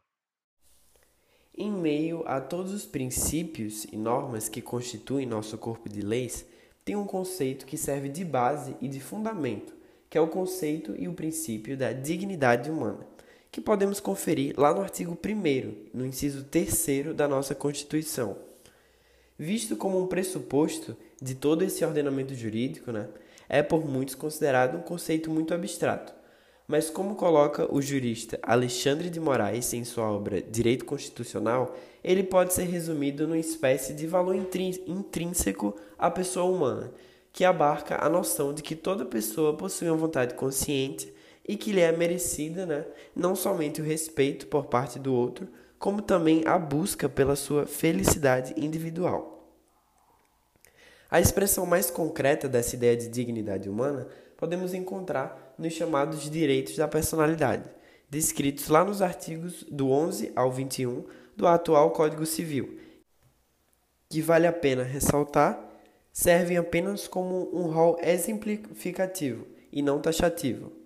Em 1.54 1.70
meio 1.70 2.26
a 2.26 2.40
todos 2.40 2.72
os 2.72 2.86
princípios 2.86 3.84
e 3.84 3.98
normas 3.98 4.48
que 4.48 4.62
constituem 4.62 5.26
nosso 5.26 5.58
corpo 5.58 5.86
de 5.86 6.00
leis, 6.00 6.46
tem 6.86 6.96
um 6.96 7.06
conceito 7.06 7.66
que 7.66 7.76
serve 7.76 8.08
de 8.08 8.24
base 8.24 8.76
e 8.80 8.88
de 8.88 8.98
fundamento, 8.98 9.74
que 10.08 10.16
é 10.16 10.20
o 10.20 10.26
conceito 10.26 10.96
e 10.98 11.06
o 11.06 11.12
princípio 11.12 11.76
da 11.76 11.92
dignidade 11.92 12.70
humana, 12.70 13.06
que 13.52 13.60
podemos 13.60 14.00
conferir 14.00 14.58
lá 14.58 14.72
no 14.72 14.80
artigo 14.80 15.12
1, 15.12 15.90
no 15.92 16.06
inciso 16.06 16.44
3 16.44 17.14
da 17.14 17.28
nossa 17.28 17.54
Constituição 17.54 18.53
visto 19.38 19.76
como 19.76 20.00
um 20.00 20.06
pressuposto 20.06 20.96
de 21.20 21.34
todo 21.34 21.62
esse 21.62 21.84
ordenamento 21.84 22.34
jurídico, 22.34 22.92
né, 22.92 23.08
é 23.48 23.62
por 23.62 23.86
muitos 23.86 24.14
considerado 24.14 24.76
um 24.76 24.82
conceito 24.82 25.30
muito 25.30 25.52
abstrato. 25.52 26.14
Mas 26.66 26.88
como 26.88 27.14
coloca 27.14 27.72
o 27.72 27.82
jurista 27.82 28.38
Alexandre 28.42 29.10
de 29.10 29.20
Moraes 29.20 29.74
em 29.74 29.84
sua 29.84 30.10
obra 30.10 30.40
Direito 30.40 30.86
Constitucional, 30.86 31.76
ele 32.02 32.22
pode 32.22 32.54
ser 32.54 32.64
resumido 32.64 33.26
numa 33.26 33.38
espécie 33.38 33.92
de 33.92 34.06
valor 34.06 34.34
intrínseco 34.34 35.76
à 35.98 36.10
pessoa 36.10 36.50
humana, 36.50 36.90
que 37.32 37.44
abarca 37.44 38.02
a 38.02 38.08
noção 38.08 38.54
de 38.54 38.62
que 38.62 38.74
toda 38.74 39.04
pessoa 39.04 39.56
possui 39.56 39.88
uma 39.88 39.96
vontade 39.96 40.34
consciente 40.34 41.12
e 41.46 41.56
que 41.56 41.72
lhe 41.72 41.80
é 41.80 41.92
merecida 41.92 42.64
né, 42.64 42.86
não 43.14 43.36
somente 43.36 43.82
o 43.82 43.84
respeito 43.84 44.46
por 44.46 44.66
parte 44.66 44.98
do 44.98 45.12
outro, 45.12 45.46
como 45.84 46.00
também 46.00 46.44
a 46.46 46.58
busca 46.58 47.10
pela 47.10 47.36
sua 47.36 47.66
felicidade 47.66 48.54
individual. 48.56 49.54
A 51.10 51.20
expressão 51.20 51.66
mais 51.66 51.90
concreta 51.90 52.48
dessa 52.48 52.74
ideia 52.74 52.96
de 52.96 53.06
dignidade 53.06 53.68
humana 53.68 54.08
podemos 54.34 54.72
encontrar 54.72 55.54
nos 55.58 55.74
chamados 55.74 56.30
direitos 56.30 56.76
da 56.76 56.88
personalidade, 56.88 57.68
descritos 58.08 58.68
lá 58.68 58.82
nos 58.82 59.02
artigos 59.02 59.62
do 59.64 59.90
11 59.90 60.32
ao 60.34 60.50
21 60.50 61.04
do 61.36 61.46
atual 61.46 61.90
Código 61.90 62.24
Civil, 62.24 62.80
que 64.08 64.22
vale 64.22 64.46
a 64.46 64.52
pena 64.54 64.84
ressaltar, 64.84 65.62
servem 66.10 66.56
apenas 66.56 67.06
como 67.06 67.54
um 67.54 67.70
rol 67.70 67.98
exemplificativo 68.00 69.46
e 69.70 69.82
não 69.82 70.00
taxativo. 70.00 70.83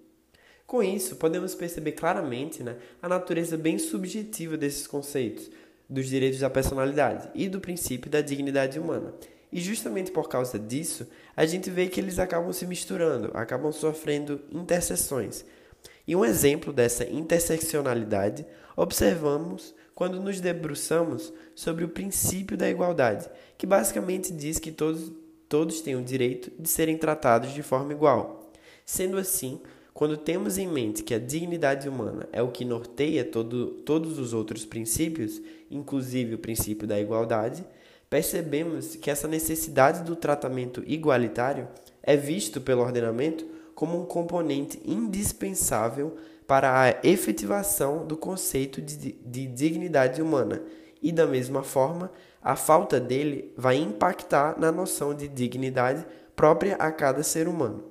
Com 0.68 0.82
isso, 0.82 1.16
podemos 1.16 1.54
perceber 1.54 1.92
claramente 1.92 2.62
né, 2.62 2.76
a 3.00 3.08
natureza 3.08 3.56
bem 3.56 3.78
subjetiva 3.78 4.54
desses 4.54 4.86
conceitos, 4.86 5.50
dos 5.88 6.06
direitos 6.06 6.40
da 6.40 6.50
personalidade 6.50 7.30
e 7.34 7.48
do 7.48 7.58
princípio 7.58 8.10
da 8.10 8.20
dignidade 8.20 8.78
humana. 8.78 9.14
E 9.50 9.62
justamente 9.62 10.10
por 10.10 10.28
causa 10.28 10.58
disso, 10.58 11.08
a 11.34 11.46
gente 11.46 11.70
vê 11.70 11.86
que 11.86 11.98
eles 11.98 12.18
acabam 12.18 12.52
se 12.52 12.66
misturando, 12.66 13.30
acabam 13.32 13.72
sofrendo 13.72 14.42
interseções. 14.52 15.42
E 16.06 16.14
um 16.14 16.22
exemplo 16.22 16.70
dessa 16.70 17.02
interseccionalidade 17.02 18.44
observamos 18.76 19.74
quando 19.94 20.20
nos 20.20 20.38
debruçamos 20.38 21.32
sobre 21.54 21.82
o 21.82 21.88
princípio 21.88 22.58
da 22.58 22.68
igualdade, 22.68 23.26
que 23.56 23.66
basicamente 23.66 24.34
diz 24.34 24.58
que 24.58 24.70
todos, 24.70 25.10
todos 25.48 25.80
têm 25.80 25.96
o 25.96 26.04
direito 26.04 26.52
de 26.60 26.68
serem 26.68 26.98
tratados 26.98 27.54
de 27.54 27.62
forma 27.62 27.94
igual. 27.94 28.52
Sendo 28.84 29.16
assim, 29.16 29.62
quando 29.98 30.16
temos 30.16 30.58
em 30.58 30.68
mente 30.68 31.02
que 31.02 31.12
a 31.12 31.18
dignidade 31.18 31.88
humana 31.88 32.28
é 32.30 32.40
o 32.40 32.52
que 32.52 32.64
norteia 32.64 33.24
todo, 33.24 33.66
todos 33.84 34.16
os 34.16 34.32
outros 34.32 34.64
princípios, 34.64 35.42
inclusive 35.68 36.36
o 36.36 36.38
princípio 36.38 36.86
da 36.86 37.00
igualdade, 37.00 37.64
percebemos 38.08 38.94
que 38.94 39.10
essa 39.10 39.26
necessidade 39.26 40.04
do 40.04 40.14
tratamento 40.14 40.84
igualitário 40.86 41.66
é 42.00 42.16
visto 42.16 42.60
pelo 42.60 42.82
ordenamento 42.82 43.44
como 43.74 44.00
um 44.00 44.04
componente 44.06 44.80
indispensável 44.84 46.16
para 46.46 46.80
a 46.80 46.94
efetivação 47.02 48.06
do 48.06 48.16
conceito 48.16 48.80
de, 48.80 49.10
de 49.10 49.46
dignidade 49.48 50.22
humana, 50.22 50.62
e 51.02 51.10
da 51.10 51.26
mesma 51.26 51.64
forma, 51.64 52.08
a 52.40 52.54
falta 52.54 53.00
dele 53.00 53.52
vai 53.56 53.74
impactar 53.74 54.60
na 54.60 54.70
noção 54.70 55.12
de 55.12 55.26
dignidade 55.26 56.06
própria 56.36 56.76
a 56.76 56.92
cada 56.92 57.24
ser 57.24 57.48
humano. 57.48 57.87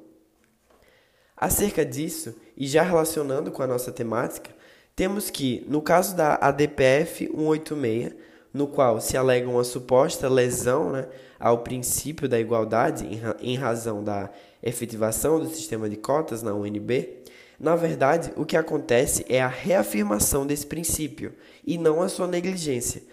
Acerca 1.37 1.85
disso, 1.85 2.35
e 2.57 2.65
já 2.65 2.81
relacionando 2.81 3.51
com 3.51 3.61
a 3.61 3.67
nossa 3.67 3.91
temática, 3.91 4.49
temos 4.95 5.29
que, 5.29 5.63
no 5.67 5.83
caso 5.83 6.15
da 6.15 6.33
ADPF 6.41 7.27
186, 7.27 8.15
no 8.51 8.65
qual 8.65 8.99
se 8.99 9.15
alega 9.15 9.47
uma 9.47 9.63
suposta 9.63 10.27
lesão 10.27 10.91
né, 10.91 11.07
ao 11.39 11.59
princípio 11.59 12.27
da 12.27 12.39
igualdade 12.39 13.07
em, 13.39 13.55
razão 13.55 14.03
da 14.03 14.31
efetivação 14.63 15.39
do 15.39 15.47
sistema 15.47 15.87
de 15.87 15.95
cotas 15.95 16.41
na 16.41 16.55
UNB, 16.55 17.19
na 17.59 17.75
verdade, 17.75 18.33
o 18.35 18.43
que 18.43 18.57
acontece 18.57 19.23
é 19.29 19.39
a 19.39 19.47
reafirmação 19.47 20.45
desse 20.45 20.65
princípio 20.65 21.33
e 21.65 21.77
não 21.77 22.01
a 22.01 22.09
sua 22.09 22.25
negligência. 22.25 23.03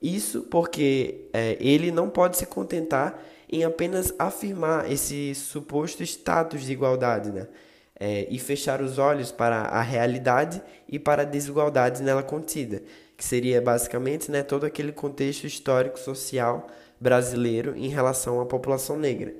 Isso 0.00 0.42
porque 0.50 1.26
é, 1.34 1.58
ele 1.60 1.90
não 1.90 2.08
pode 2.08 2.38
se 2.38 2.46
contentar 2.46 3.22
em 3.50 3.64
apenas 3.64 4.14
afirmar 4.18 4.90
esse 4.90 5.34
suposto 5.34 6.02
status 6.02 6.62
de 6.62 6.72
igualdade 6.72 7.30
né? 7.30 7.46
É, 7.98 8.26
e 8.28 8.40
fechar 8.40 8.82
os 8.82 8.98
olhos 8.98 9.30
para 9.30 9.56
a 9.56 9.80
realidade 9.80 10.60
e 10.88 10.98
para 10.98 11.22
a 11.22 11.24
desigualdade 11.24 12.02
nela 12.02 12.24
contida, 12.24 12.82
que 13.16 13.24
seria 13.24 13.62
basicamente 13.62 14.32
né, 14.32 14.42
todo 14.42 14.66
aquele 14.66 14.90
contexto 14.90 15.44
histórico-social 15.44 16.66
brasileiro 17.00 17.76
em 17.76 17.88
relação 17.88 18.40
à 18.40 18.46
população 18.46 18.98
negra. 18.98 19.32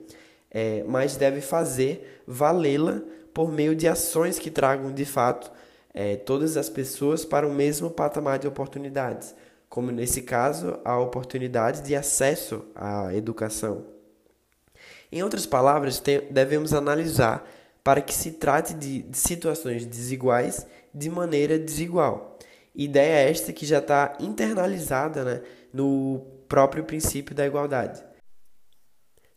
É, 0.51 0.85
mas 0.87 1.17
deve 1.17 1.40
fazer 1.40 2.23
valê-la 2.27 3.03
por 3.33 3.51
meio 3.51 3.75
de 3.75 3.88
ações 3.88 4.38
que 4.38 4.51
tragam 4.51 4.93
de 4.93 5.05
fato 5.05 5.51
é, 5.93 6.17
todas 6.17 6.57
as 6.57 6.69
pessoas 6.69 7.25
para 7.25 7.47
o 7.47 7.53
mesmo 7.53 7.90
patamar 7.90 8.38
de 8.38 8.47
oportunidades, 8.47 9.35
como 9.69 9.90
nesse 9.90 10.23
caso 10.23 10.79
a 10.85 10.99
oportunidade 10.99 11.83
de 11.83 11.97
acesso 11.97 12.64
à 12.75 13.14
educação. 13.14 13.85
Em 15.11 15.23
outras 15.23 15.47
palavras, 15.47 16.03
devemos 16.31 16.73
analisar 16.75 17.49
para 17.85 18.01
que 18.01 18.14
se 18.14 18.33
trate 18.33 18.73
de 18.73 19.07
situações 19.12 19.85
desiguais 19.85 20.66
de 20.92 21.11
maneira 21.11 21.59
desigual. 21.59 22.38
Ideia 22.75 23.31
esta 23.31 23.53
que 23.53 23.66
já 23.66 23.79
está 23.79 24.16
internalizada 24.18 25.23
né, 25.23 25.42
no 25.73 26.27
próprio 26.49 26.83
princípio 26.83 27.35
da 27.35 27.47
igualdade. 27.47 28.03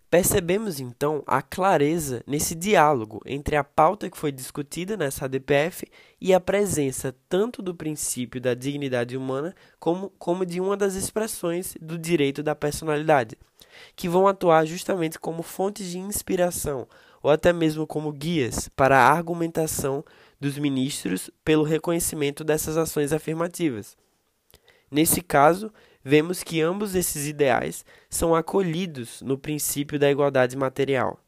Percebemos 0.10 0.80
então 0.80 1.22
a 1.28 1.42
clareza 1.42 2.24
nesse 2.26 2.56
diálogo 2.56 3.22
entre 3.26 3.58
a 3.58 3.64
pauta 3.64 4.10
que 4.10 4.18
foi 4.18 4.32
discutida 4.32 4.96
nessa 4.96 5.26
ADPF 5.26 5.86
e 6.22 6.34
a 6.34 6.40
presença 6.40 7.14
tanto 7.28 7.62
do 7.62 7.76
princípio 7.76 8.40
da 8.40 8.54
dignidade 8.54 9.18
humana 9.18 9.54
como, 9.78 10.10
como 10.12 10.46
de 10.46 10.62
uma 10.62 10.78
das 10.78 10.96
expressões 10.96 11.76
do 11.82 11.98
direito 11.98 12.42
da 12.42 12.56
personalidade, 12.56 13.38
que 13.98 14.08
vão 14.08 14.26
atuar 14.30 14.66
justamente 14.66 15.20
como 15.20 15.44
fontes 15.44 15.92
de 15.92 16.00
inspiração 16.00 16.88
ou 17.22 17.32
até 17.32 17.52
mesmo 17.52 17.88
como 17.88 18.12
guias 18.12 18.70
para 18.70 18.98
a 18.98 19.12
argumentação 19.12 20.04
dos 20.40 20.58
ministros 20.58 21.30
pelo 21.44 21.64
reconhecimento 21.64 22.44
dessas 22.44 22.78
ações 22.78 23.12
afirmativas. 23.12 23.98
Nesse 24.90 25.22
caso, 25.22 25.72
vemos 26.04 26.44
que 26.44 26.62
ambos 26.62 26.96
esses 26.96 27.28
ideais 27.28 27.84
são 28.10 28.34
acolhidos 28.34 29.22
no 29.22 29.38
princípio 29.38 30.00
da 30.00 30.10
igualdade 30.10 30.56
material. 30.56 31.20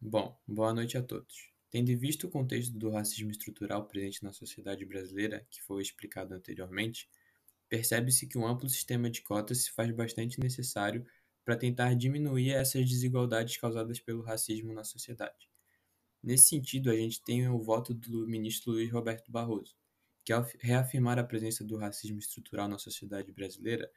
Bom, 0.00 0.34
boa 0.46 0.72
noite 0.72 0.96
a 0.96 1.02
todos. 1.02 1.57
Tendo 1.70 1.94
visto 1.98 2.26
o 2.26 2.30
contexto 2.30 2.78
do 2.78 2.90
racismo 2.90 3.30
estrutural 3.30 3.86
presente 3.86 4.22
na 4.24 4.32
sociedade 4.32 4.86
brasileira, 4.86 5.46
que 5.50 5.62
foi 5.62 5.82
explicado 5.82 6.32
anteriormente, 6.34 7.10
percebe-se 7.68 8.26
que 8.26 8.38
um 8.38 8.46
amplo 8.46 8.68
sistema 8.70 9.10
de 9.10 9.20
cotas 9.20 9.64
se 9.64 9.72
faz 9.72 9.90
bastante 9.90 10.40
necessário 10.40 11.06
para 11.44 11.56
tentar 11.56 11.94
diminuir 11.94 12.52
essas 12.52 12.88
desigualdades 12.88 13.58
causadas 13.58 14.00
pelo 14.00 14.22
racismo 14.22 14.72
na 14.72 14.82
sociedade. 14.82 15.50
Nesse 16.22 16.48
sentido, 16.48 16.90
a 16.90 16.96
gente 16.96 17.22
tem 17.22 17.46
o 17.48 17.60
voto 17.60 17.92
do 17.92 18.26
ministro 18.26 18.72
Luiz 18.72 18.90
Roberto 18.90 19.30
Barroso, 19.30 19.76
que, 20.24 20.32
ao 20.32 20.46
reafirmar 20.60 21.18
a 21.18 21.24
presença 21.24 21.62
do 21.64 21.76
racismo 21.76 22.18
estrutural 22.18 22.66
na 22.66 22.78
sociedade 22.78 23.30
brasileira, 23.30 23.90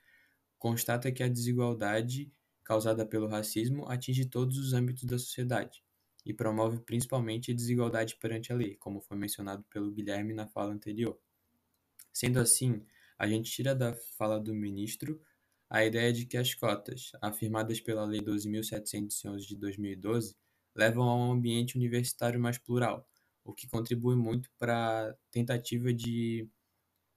constata 0.60 1.12
que 1.12 1.24
a 1.24 1.30
desigualdade 1.30 2.32
causada 2.64 3.06
pelo 3.06 3.28
racismo 3.28 3.90
atinge 3.90 4.26
todos 4.26 4.58
os 4.58 4.74
âmbitos 4.74 5.06
da 5.06 5.18
sociedade 5.18 5.82
e 6.26 6.34
promove 6.34 6.80
principalmente 6.82 7.54
desigualdade 7.54 8.16
perante 8.18 8.52
a 8.52 8.56
lei, 8.56 8.76
como 8.76 9.02
foi 9.02 9.18
mencionado 9.18 9.64
pelo 9.70 9.92
Guilherme 9.92 10.34
na 10.34 10.48
fala 10.48 10.74
anterior. 10.74 11.20
Sendo 12.14 12.40
assim, 12.40 12.86
a 13.18 13.28
gente 13.28 13.52
tira 13.52 13.74
da 13.74 13.94
fala 14.18 14.40
do 14.40 14.54
ministro 14.54 15.22
a 15.70 15.86
ideia 15.86 16.12
de 16.12 16.26
que 16.26 16.38
as 16.38 16.54
cotas, 16.54 17.12
afirmadas 17.22 17.80
pela 17.80 18.04
Lei 18.04 18.20
12.711 18.20 19.38
de 19.48 19.56
2012, 19.56 20.36
levam 20.76 21.04
a 21.10 21.16
um 21.16 21.32
ambiente 21.32 21.78
universitário 21.78 22.40
mais 22.40 22.58
plural, 22.58 23.08
o 23.44 23.54
que 23.54 23.68
contribui 23.68 24.16
muito 24.18 24.52
para 24.60 25.10
a 25.10 25.14
tentativa 25.32 25.94
de, 25.94 26.46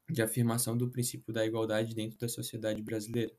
de 0.08 0.22
afirmação 0.22 0.76
do 0.76 0.88
princípio 0.88 1.32
da 1.32 1.44
igualdade 1.44 1.94
dentro 1.96 2.16
da 2.16 2.28
sociedade 2.28 2.80
brasileira. 2.80 3.34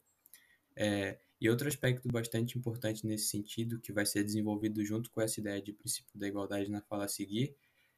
É, 0.76 1.18
e 1.46 1.50
outro 1.50 1.68
aspecto 1.68 2.08
bastante 2.08 2.58
importante 2.58 3.06
nesse 3.06 3.26
sentido, 3.26 3.80
que 3.80 3.94
vai 3.94 4.06
ser 4.06 4.24
desenvolvido 4.24 4.84
junto 4.84 5.12
com 5.12 5.22
essa 5.22 5.40
ideia 5.40 5.62
de 5.62 5.72
princípio 5.72 6.18
da 6.18 6.28
igualdade 6.28 6.70
na 6.70 6.82
fala 6.82 7.06
a 7.06 7.08
seguir, 7.08 7.56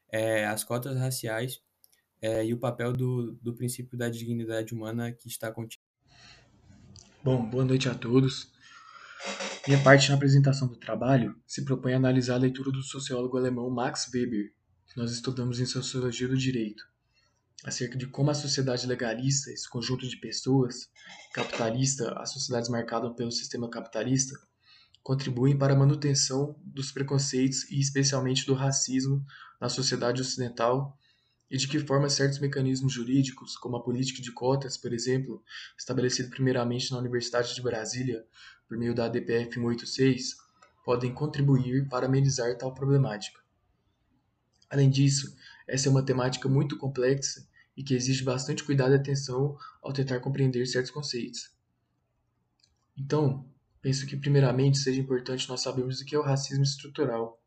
é 0.10 0.46
as 0.46 0.64
cotas 0.64 0.98
raciais 0.98 1.62
é, 2.22 2.46
e 2.46 2.54
o 2.54 2.58
papel 2.58 2.94
do, 2.94 3.34
do 3.42 3.54
princípio 3.54 3.98
da 3.98 4.10
dignidade 4.10 4.74
humana 4.74 5.12
que 5.12 5.28
está 5.28 5.52
contido 5.52 5.82
Bom, 7.24 7.46
boa 7.50 7.66
noite 7.66 7.90
a 7.90 7.96
todos. 7.96 8.52
Minha 9.68 9.82
parte 9.84 10.10
na 10.10 10.16
apresentação 10.16 10.68
do 10.68 10.78
trabalho 10.78 11.36
se 11.46 11.66
propõe 11.66 11.94
a 11.94 11.98
analisar 11.98 12.36
a 12.36 12.40
leitura 12.40 12.72
do 12.72 12.82
sociólogo 12.82 13.38
alemão 13.38 13.70
Max 13.70 14.10
Weber, 14.14 14.54
que 14.88 14.98
nós 14.98 15.12
estudamos 15.12 15.60
em 15.60 15.66
Sociologia 15.66 16.28
do 16.28 16.38
Direito, 16.38 16.84
acerca 17.64 17.98
de 17.98 18.08
como 18.08 18.30
a 18.30 18.34
sociedade 18.34 18.86
legalista, 18.88 19.52
esse 19.52 19.70
conjunto 19.70 20.08
de 20.08 20.18
pessoas, 20.18 20.90
capitalista, 21.34 22.14
as 22.20 22.32
sociedades 22.32 22.70
marcadas 22.70 23.16
pelo 23.16 23.32
sistema 23.32 23.70
capitalista, 23.70 24.38
contribuem 25.02 25.58
para 25.58 25.74
a 25.74 25.78
manutenção 25.78 26.56
dos 26.64 26.92
preconceitos 26.92 27.70
e 27.72 27.80
especialmente 27.80 28.46
do 28.46 28.54
racismo 28.54 29.26
na 29.60 29.70
sociedade 29.70 30.22
ocidental 30.22 30.98
e 31.50 31.58
de 31.58 31.68
que 31.68 31.80
forma 31.80 32.10
certos 32.10 32.40
mecanismos 32.40 32.92
jurídicos, 32.92 33.56
como 33.56 33.78
a 33.78 33.84
política 33.84 34.22
de 34.22 34.34
cotas, 34.34 34.78
por 34.78 34.94
exemplo, 34.94 35.42
estabelecido 35.78 36.30
primeiramente 36.30 36.92
na 36.92 36.98
Universidade 36.98 37.56
de 37.56 37.62
Brasília 37.62 38.26
por 38.68 38.78
meio 38.78 38.94
da 38.94 39.06
ADPF 39.06 39.54
186, 39.54 40.36
podem 40.84 41.14
contribuir 41.14 41.88
para 41.88 42.06
amenizar 42.06 42.58
tal 42.58 42.74
problemática. 42.74 43.47
Além 44.70 44.90
disso, 44.90 45.36
essa 45.68 45.88
é 45.88 45.92
uma 45.92 46.04
temática 46.04 46.50
muito 46.50 46.78
complexa 46.78 47.48
e 47.76 47.84
que 47.84 47.94
exige 47.94 48.24
bastante 48.24 48.64
cuidado 48.64 48.94
e 48.94 48.96
atenção 48.96 49.58
ao 49.82 49.94
tentar 49.94 50.20
compreender 50.20 50.66
certos 50.66 50.92
conceitos. 50.92 51.52
Então, 52.98 53.48
penso 53.82 54.06
que 54.08 54.18
primeiramente 54.18 54.80
seja 54.80 55.00
importante 55.00 55.48
nós 55.48 55.62
sabermos 55.62 56.02
o 56.02 56.06
que 56.06 56.16
é 56.16 56.20
o 56.20 56.24
racismo 56.24 56.64
estrutural. 56.64 57.42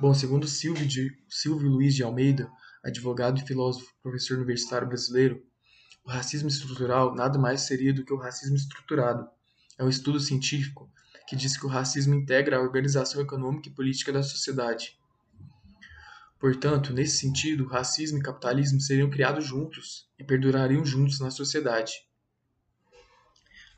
Bom, 0.00 0.14
segundo 0.14 0.46
Silvio, 0.46 0.86
de, 0.86 1.10
Silvio 1.28 1.68
Luiz 1.68 1.94
de 1.94 2.02
Almeida, 2.02 2.50
advogado 2.84 3.38
e 3.38 3.46
filósofo, 3.46 3.92
professor 4.02 4.36
universitário 4.36 4.86
brasileiro, 4.86 5.42
o 6.04 6.10
racismo 6.10 6.48
estrutural 6.48 7.14
nada 7.14 7.38
mais 7.38 7.62
seria 7.62 7.92
do 7.92 8.04
que 8.04 8.12
o 8.12 8.18
racismo 8.18 8.56
estruturado. 8.56 9.28
É 9.78 9.84
um 9.84 9.88
estudo 9.88 10.20
científico 10.20 10.90
que 11.26 11.34
diz 11.34 11.56
que 11.56 11.66
o 11.66 11.68
racismo 11.68 12.14
integra 12.14 12.58
a 12.58 12.60
organização 12.60 13.20
econômica 13.20 13.68
e 13.68 13.72
política 13.72 14.12
da 14.12 14.22
sociedade. 14.22 14.98
Portanto, 16.38 16.92
nesse 16.92 17.18
sentido, 17.18 17.66
racismo 17.66 18.18
e 18.18 18.22
capitalismo 18.22 18.80
seriam 18.80 19.08
criados 19.08 19.46
juntos 19.46 20.08
e 20.18 20.24
perdurariam 20.24 20.84
juntos 20.84 21.20
na 21.20 21.30
sociedade. 21.30 21.92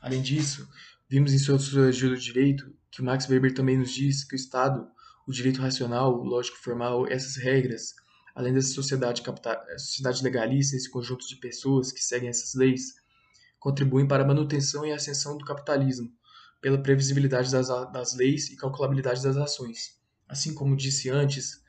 Além 0.01 0.21
disso, 0.21 0.67
vimos 1.09 1.33
em 1.33 1.37
sua 1.37 1.57
sociologia 1.57 2.09
do 2.09 2.17
direito 2.17 2.75
que 2.91 3.01
Max 3.01 3.27
Weber 3.29 3.53
também 3.53 3.77
nos 3.77 3.91
diz 3.91 4.23
que 4.23 4.35
o 4.35 4.37
Estado, 4.37 4.87
o 5.27 5.31
direito 5.31 5.61
racional, 5.61 6.11
lógico 6.23 6.57
formal, 6.57 7.07
essas 7.07 7.35
regras, 7.35 7.93
além 8.33 8.53
da 8.53 8.61
sociedade, 8.61 9.21
capital, 9.21 9.55
sociedade 9.77 10.23
legalista, 10.23 10.75
esse 10.75 10.89
conjunto 10.89 11.27
de 11.27 11.35
pessoas 11.37 11.91
que 11.91 12.03
seguem 12.03 12.29
essas 12.29 12.53
leis, 12.53 12.95
contribuem 13.59 14.07
para 14.07 14.23
a 14.23 14.27
manutenção 14.27 14.85
e 14.85 14.91
ascensão 14.91 15.37
do 15.37 15.45
capitalismo, 15.45 16.11
pela 16.61 16.81
previsibilidade 16.81 17.51
das, 17.51 17.67
das 17.67 18.15
leis 18.15 18.49
e 18.49 18.55
calculabilidade 18.55 19.23
das 19.23 19.37
ações. 19.37 19.99
Assim 20.27 20.53
como 20.53 20.75
disse 20.75 21.09
antes, 21.09 21.61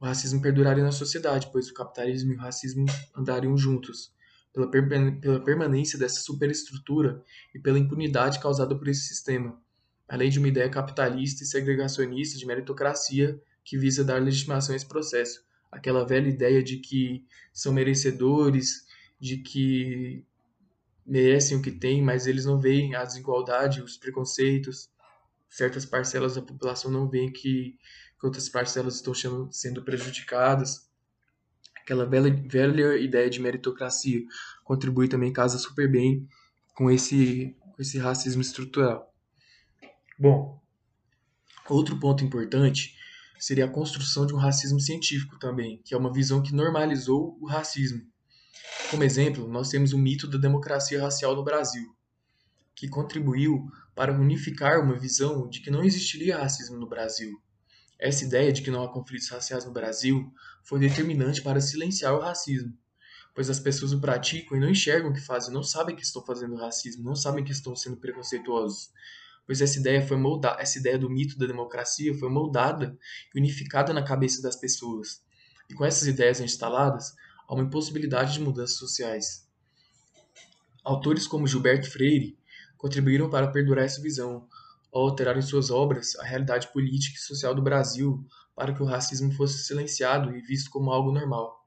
o 0.00 0.04
racismo 0.04 0.42
perduraria 0.42 0.84
na 0.84 0.92
sociedade, 0.92 1.48
pois 1.52 1.68
o 1.68 1.74
capitalismo 1.74 2.32
e 2.32 2.36
o 2.36 2.38
racismo 2.38 2.86
andariam 3.16 3.56
juntos, 3.56 4.12
pela, 4.52 4.70
per 4.70 5.20
pela 5.20 5.40
permanência 5.42 5.98
dessa 5.98 6.20
superestrutura 6.20 7.22
e 7.54 7.58
pela 7.58 7.78
impunidade 7.78 8.40
causada 8.40 8.76
por 8.76 8.88
esse 8.88 9.06
sistema, 9.06 9.60
além 10.08 10.30
de 10.30 10.38
uma 10.38 10.48
ideia 10.48 10.68
capitalista 10.68 11.42
e 11.42 11.46
segregacionista 11.46 12.38
de 12.38 12.46
meritocracia 12.46 13.40
que 13.64 13.76
visa 13.76 14.04
dar 14.04 14.22
legitimação 14.22 14.72
a 14.72 14.76
esse 14.76 14.86
processo. 14.86 15.44
Aquela 15.70 16.06
velha 16.06 16.28
ideia 16.28 16.62
de 16.62 16.76
que 16.78 17.26
são 17.52 17.72
merecedores, 17.72 18.86
de 19.18 19.38
que 19.38 20.24
merecem 21.04 21.56
o 21.56 21.62
que 21.62 21.70
têm, 21.70 22.02
mas 22.02 22.26
eles 22.26 22.44
não 22.44 22.60
veem 22.60 22.94
a 22.94 23.04
desigualdade, 23.04 23.82
os 23.82 23.96
preconceitos. 23.96 24.88
Certas 25.48 25.84
parcelas 25.84 26.34
da 26.34 26.42
população 26.42 26.90
não 26.90 27.08
veem 27.08 27.32
que 27.32 27.76
que 28.18 28.26
outras 28.26 28.48
parcelas 28.48 28.96
estão 28.96 29.14
sendo, 29.14 29.48
sendo 29.52 29.82
prejudicadas. 29.82 30.88
Aquela 31.80 32.04
velha, 32.06 32.30
velha 32.48 32.96
ideia 32.96 33.30
de 33.30 33.40
meritocracia 33.40 34.20
contribui 34.64 35.08
também, 35.08 35.32
casa 35.32 35.58
super 35.58 35.90
bem 35.90 36.28
com 36.74 36.90
esse, 36.90 37.56
com 37.60 37.80
esse 37.80 37.98
racismo 37.98 38.42
estrutural. 38.42 39.14
Bom, 40.18 40.60
outro 41.68 41.98
ponto 41.98 42.24
importante 42.24 42.96
seria 43.38 43.66
a 43.66 43.70
construção 43.70 44.26
de 44.26 44.34
um 44.34 44.38
racismo 44.38 44.80
científico 44.80 45.38
também, 45.38 45.80
que 45.84 45.94
é 45.94 45.96
uma 45.96 46.12
visão 46.12 46.42
que 46.42 46.54
normalizou 46.54 47.36
o 47.40 47.46
racismo. 47.46 48.02
Como 48.90 49.04
exemplo, 49.04 49.46
nós 49.46 49.68
temos 49.68 49.92
o 49.92 49.98
mito 49.98 50.26
da 50.26 50.38
democracia 50.38 51.02
racial 51.02 51.36
no 51.36 51.44
Brasil, 51.44 51.94
que 52.74 52.88
contribuiu 52.88 53.70
para 53.94 54.12
unificar 54.12 54.80
uma 54.80 54.98
visão 54.98 55.48
de 55.48 55.60
que 55.60 55.70
não 55.70 55.84
existiria 55.84 56.38
racismo 56.38 56.78
no 56.78 56.88
Brasil, 56.88 57.40
essa 57.98 58.24
ideia 58.24 58.52
de 58.52 58.62
que 58.62 58.70
não 58.70 58.82
há 58.82 58.92
conflitos 58.92 59.28
raciais 59.28 59.64
no 59.64 59.72
Brasil 59.72 60.32
foi 60.62 60.78
determinante 60.78 61.40
para 61.42 61.60
silenciar 61.60 62.14
o 62.14 62.20
racismo, 62.20 62.76
pois 63.34 63.48
as 63.48 63.58
pessoas 63.58 63.92
o 63.92 64.00
praticam 64.00 64.56
e 64.56 64.60
não 64.60 64.70
enxergam 64.70 65.10
o 65.10 65.14
que 65.14 65.20
fazem, 65.20 65.52
não 65.52 65.62
sabem 65.62 65.96
que 65.96 66.02
estão 66.02 66.24
fazendo 66.24 66.56
racismo, 66.56 67.04
não 67.04 67.14
sabem 67.14 67.44
que 67.44 67.52
estão 67.52 67.74
sendo 67.74 67.96
preconceituosos. 67.96 68.90
Pois 69.46 69.60
essa 69.60 69.78
ideia 69.78 70.04
foi 70.04 70.16
moldada, 70.16 70.60
essa 70.60 70.78
ideia 70.78 70.98
do 70.98 71.08
mito 71.08 71.38
da 71.38 71.46
democracia 71.46 72.12
foi 72.18 72.28
moldada 72.28 72.98
e 73.34 73.38
unificada 73.38 73.92
na 73.92 74.02
cabeça 74.02 74.42
das 74.42 74.56
pessoas. 74.56 75.22
E 75.70 75.74
com 75.74 75.84
essas 75.84 76.08
ideias 76.08 76.40
instaladas, 76.40 77.14
há 77.48 77.54
uma 77.54 77.62
impossibilidade 77.62 78.34
de 78.34 78.40
mudanças 78.40 78.76
sociais. 78.76 79.46
Autores 80.84 81.26
como 81.26 81.46
Gilberto 81.46 81.90
Freire 81.90 82.36
contribuíram 82.76 83.30
para 83.30 83.48
perdurar 83.48 83.84
essa 83.84 84.00
visão, 84.00 84.48
ao 84.92 85.02
alterar 85.02 85.36
em 85.36 85.42
suas 85.42 85.70
obras 85.70 86.16
a 86.16 86.24
realidade 86.24 86.72
política 86.72 87.16
e 87.16 87.20
social 87.20 87.54
do 87.54 87.62
Brasil 87.62 88.26
para 88.54 88.72
que 88.72 88.82
o 88.82 88.86
racismo 88.86 89.32
fosse 89.32 89.58
silenciado 89.58 90.34
e 90.34 90.40
visto 90.40 90.70
como 90.70 90.90
algo 90.90 91.12
normal. 91.12 91.66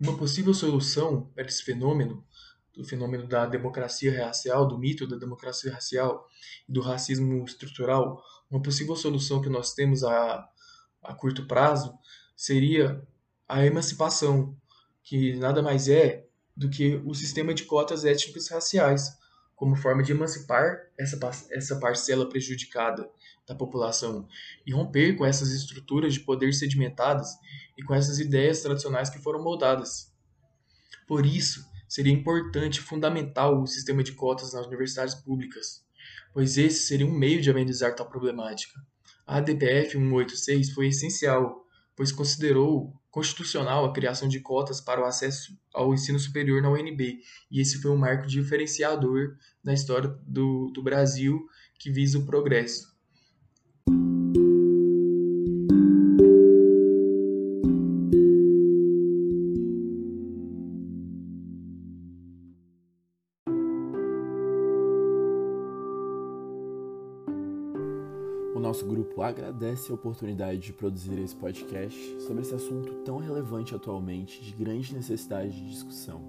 Uma 0.00 0.16
possível 0.16 0.52
solução 0.52 1.30
para 1.34 1.46
esse 1.46 1.62
fenômeno, 1.62 2.26
do 2.74 2.84
fenômeno 2.84 3.26
da 3.28 3.46
democracia 3.46 4.26
racial, 4.26 4.66
do 4.66 4.78
mito 4.78 5.06
da 5.06 5.16
democracia 5.16 5.72
racial 5.72 6.26
e 6.68 6.72
do 6.72 6.80
racismo 6.80 7.44
estrutural, 7.44 8.20
uma 8.50 8.60
possível 8.60 8.96
solução 8.96 9.40
que 9.40 9.48
nós 9.48 9.74
temos 9.74 10.02
a, 10.02 10.48
a 11.02 11.14
curto 11.14 11.46
prazo 11.46 11.96
seria 12.36 13.06
a 13.48 13.64
emancipação, 13.64 14.56
que 15.04 15.36
nada 15.36 15.62
mais 15.62 15.88
é 15.88 16.26
do 16.56 16.68
que 16.68 16.96
o 17.04 17.14
sistema 17.14 17.54
de 17.54 17.64
cotas 17.64 18.04
étnicas 18.04 18.48
raciais, 18.48 19.16
como 19.62 19.76
forma 19.76 20.02
de 20.02 20.10
emancipar 20.10 20.76
essa, 20.98 21.16
essa 21.52 21.78
parcela 21.78 22.28
prejudicada 22.28 23.08
da 23.46 23.54
população 23.54 24.26
e 24.66 24.72
romper 24.72 25.14
com 25.14 25.24
essas 25.24 25.52
estruturas 25.52 26.14
de 26.14 26.18
poder 26.18 26.52
sedimentadas 26.52 27.28
e 27.78 27.84
com 27.84 27.94
essas 27.94 28.18
ideias 28.18 28.60
tradicionais 28.60 29.08
que 29.08 29.20
foram 29.20 29.40
moldadas. 29.40 30.12
Por 31.06 31.24
isso, 31.24 31.64
seria 31.88 32.12
importante 32.12 32.80
fundamental 32.80 33.62
o 33.62 33.66
sistema 33.68 34.02
de 34.02 34.10
cotas 34.10 34.52
nas 34.52 34.66
universidades 34.66 35.14
públicas, 35.14 35.86
pois 36.34 36.58
esse 36.58 36.80
seria 36.80 37.06
um 37.06 37.16
meio 37.16 37.40
de 37.40 37.48
amenizar 37.48 37.94
tal 37.94 38.08
problemática. 38.08 38.84
A 39.24 39.36
ADPF 39.36 39.92
186 39.92 40.72
foi 40.72 40.88
essencial, 40.88 41.64
pois 41.94 42.10
considerou 42.10 43.00
constitucional 43.12 43.84
a 43.84 43.92
criação 43.92 44.26
de 44.26 44.40
cotas 44.40 44.80
para 44.80 45.00
o 45.00 45.04
acesso 45.04 45.56
ao 45.72 45.92
ensino 45.92 46.18
superior 46.18 46.62
na 46.62 46.70
UNB, 46.70 47.20
e 47.50 47.60
esse 47.60 47.80
foi 47.80 47.90
um 47.90 47.96
marco 47.96 48.26
diferenciador 48.26 49.36
na 49.62 49.74
história 49.74 50.08
do, 50.26 50.72
do 50.72 50.82
Brasil 50.82 51.46
que 51.78 51.90
visa 51.90 52.18
o 52.18 52.24
progresso. 52.24 52.91
Nosso 68.62 68.86
grupo 68.86 69.20
agradece 69.22 69.90
a 69.90 69.94
oportunidade 69.96 70.60
de 70.60 70.72
produzir 70.72 71.18
esse 71.18 71.34
podcast 71.34 72.22
sobre 72.22 72.42
esse 72.42 72.54
assunto 72.54 72.94
tão 73.04 73.18
relevante 73.18 73.74
atualmente, 73.74 74.40
de 74.40 74.52
grande 74.52 74.94
necessidade 74.94 75.50
de 75.50 75.68
discussão. 75.68 76.22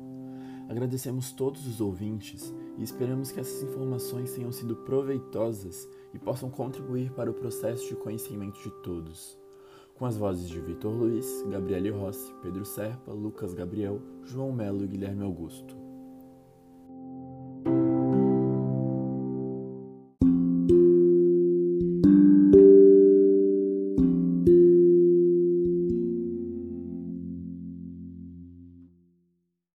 Agradecemos 0.68 1.32
todos 1.32 1.68
os 1.68 1.80
ouvintes 1.80 2.52
e 2.80 2.84
esperamos 2.84 3.32
que 3.32 3.40
essas 3.40 3.62
informações 3.62 4.34
tenham 4.34 4.52
sido 4.52 4.76
proveitosas 4.78 5.88
e 6.12 6.18
possam 6.18 6.50
contribuir 6.50 7.12
para 7.12 7.30
o 7.30 7.36
processo 7.36 7.88
de 7.88 7.96
conhecimento 7.96 8.60
de 8.64 8.72
todos. 8.82 9.38
Com 9.94 10.08
as 10.08 10.18
vozes 10.18 10.50
de 10.50 10.60
Vitor 10.60 10.92
Luiz, 10.92 11.46
Gabriele 11.52 11.92
Rossi, 11.92 12.34
Pedro 12.42 12.66
Serpa, 12.66 13.12
Lucas 13.12 13.54
Gabriel, 13.54 14.02
João 14.24 14.52
Melo 14.52 14.84
e 14.84 14.88
Guilherme 14.88 15.24
Augusto. 15.24 15.83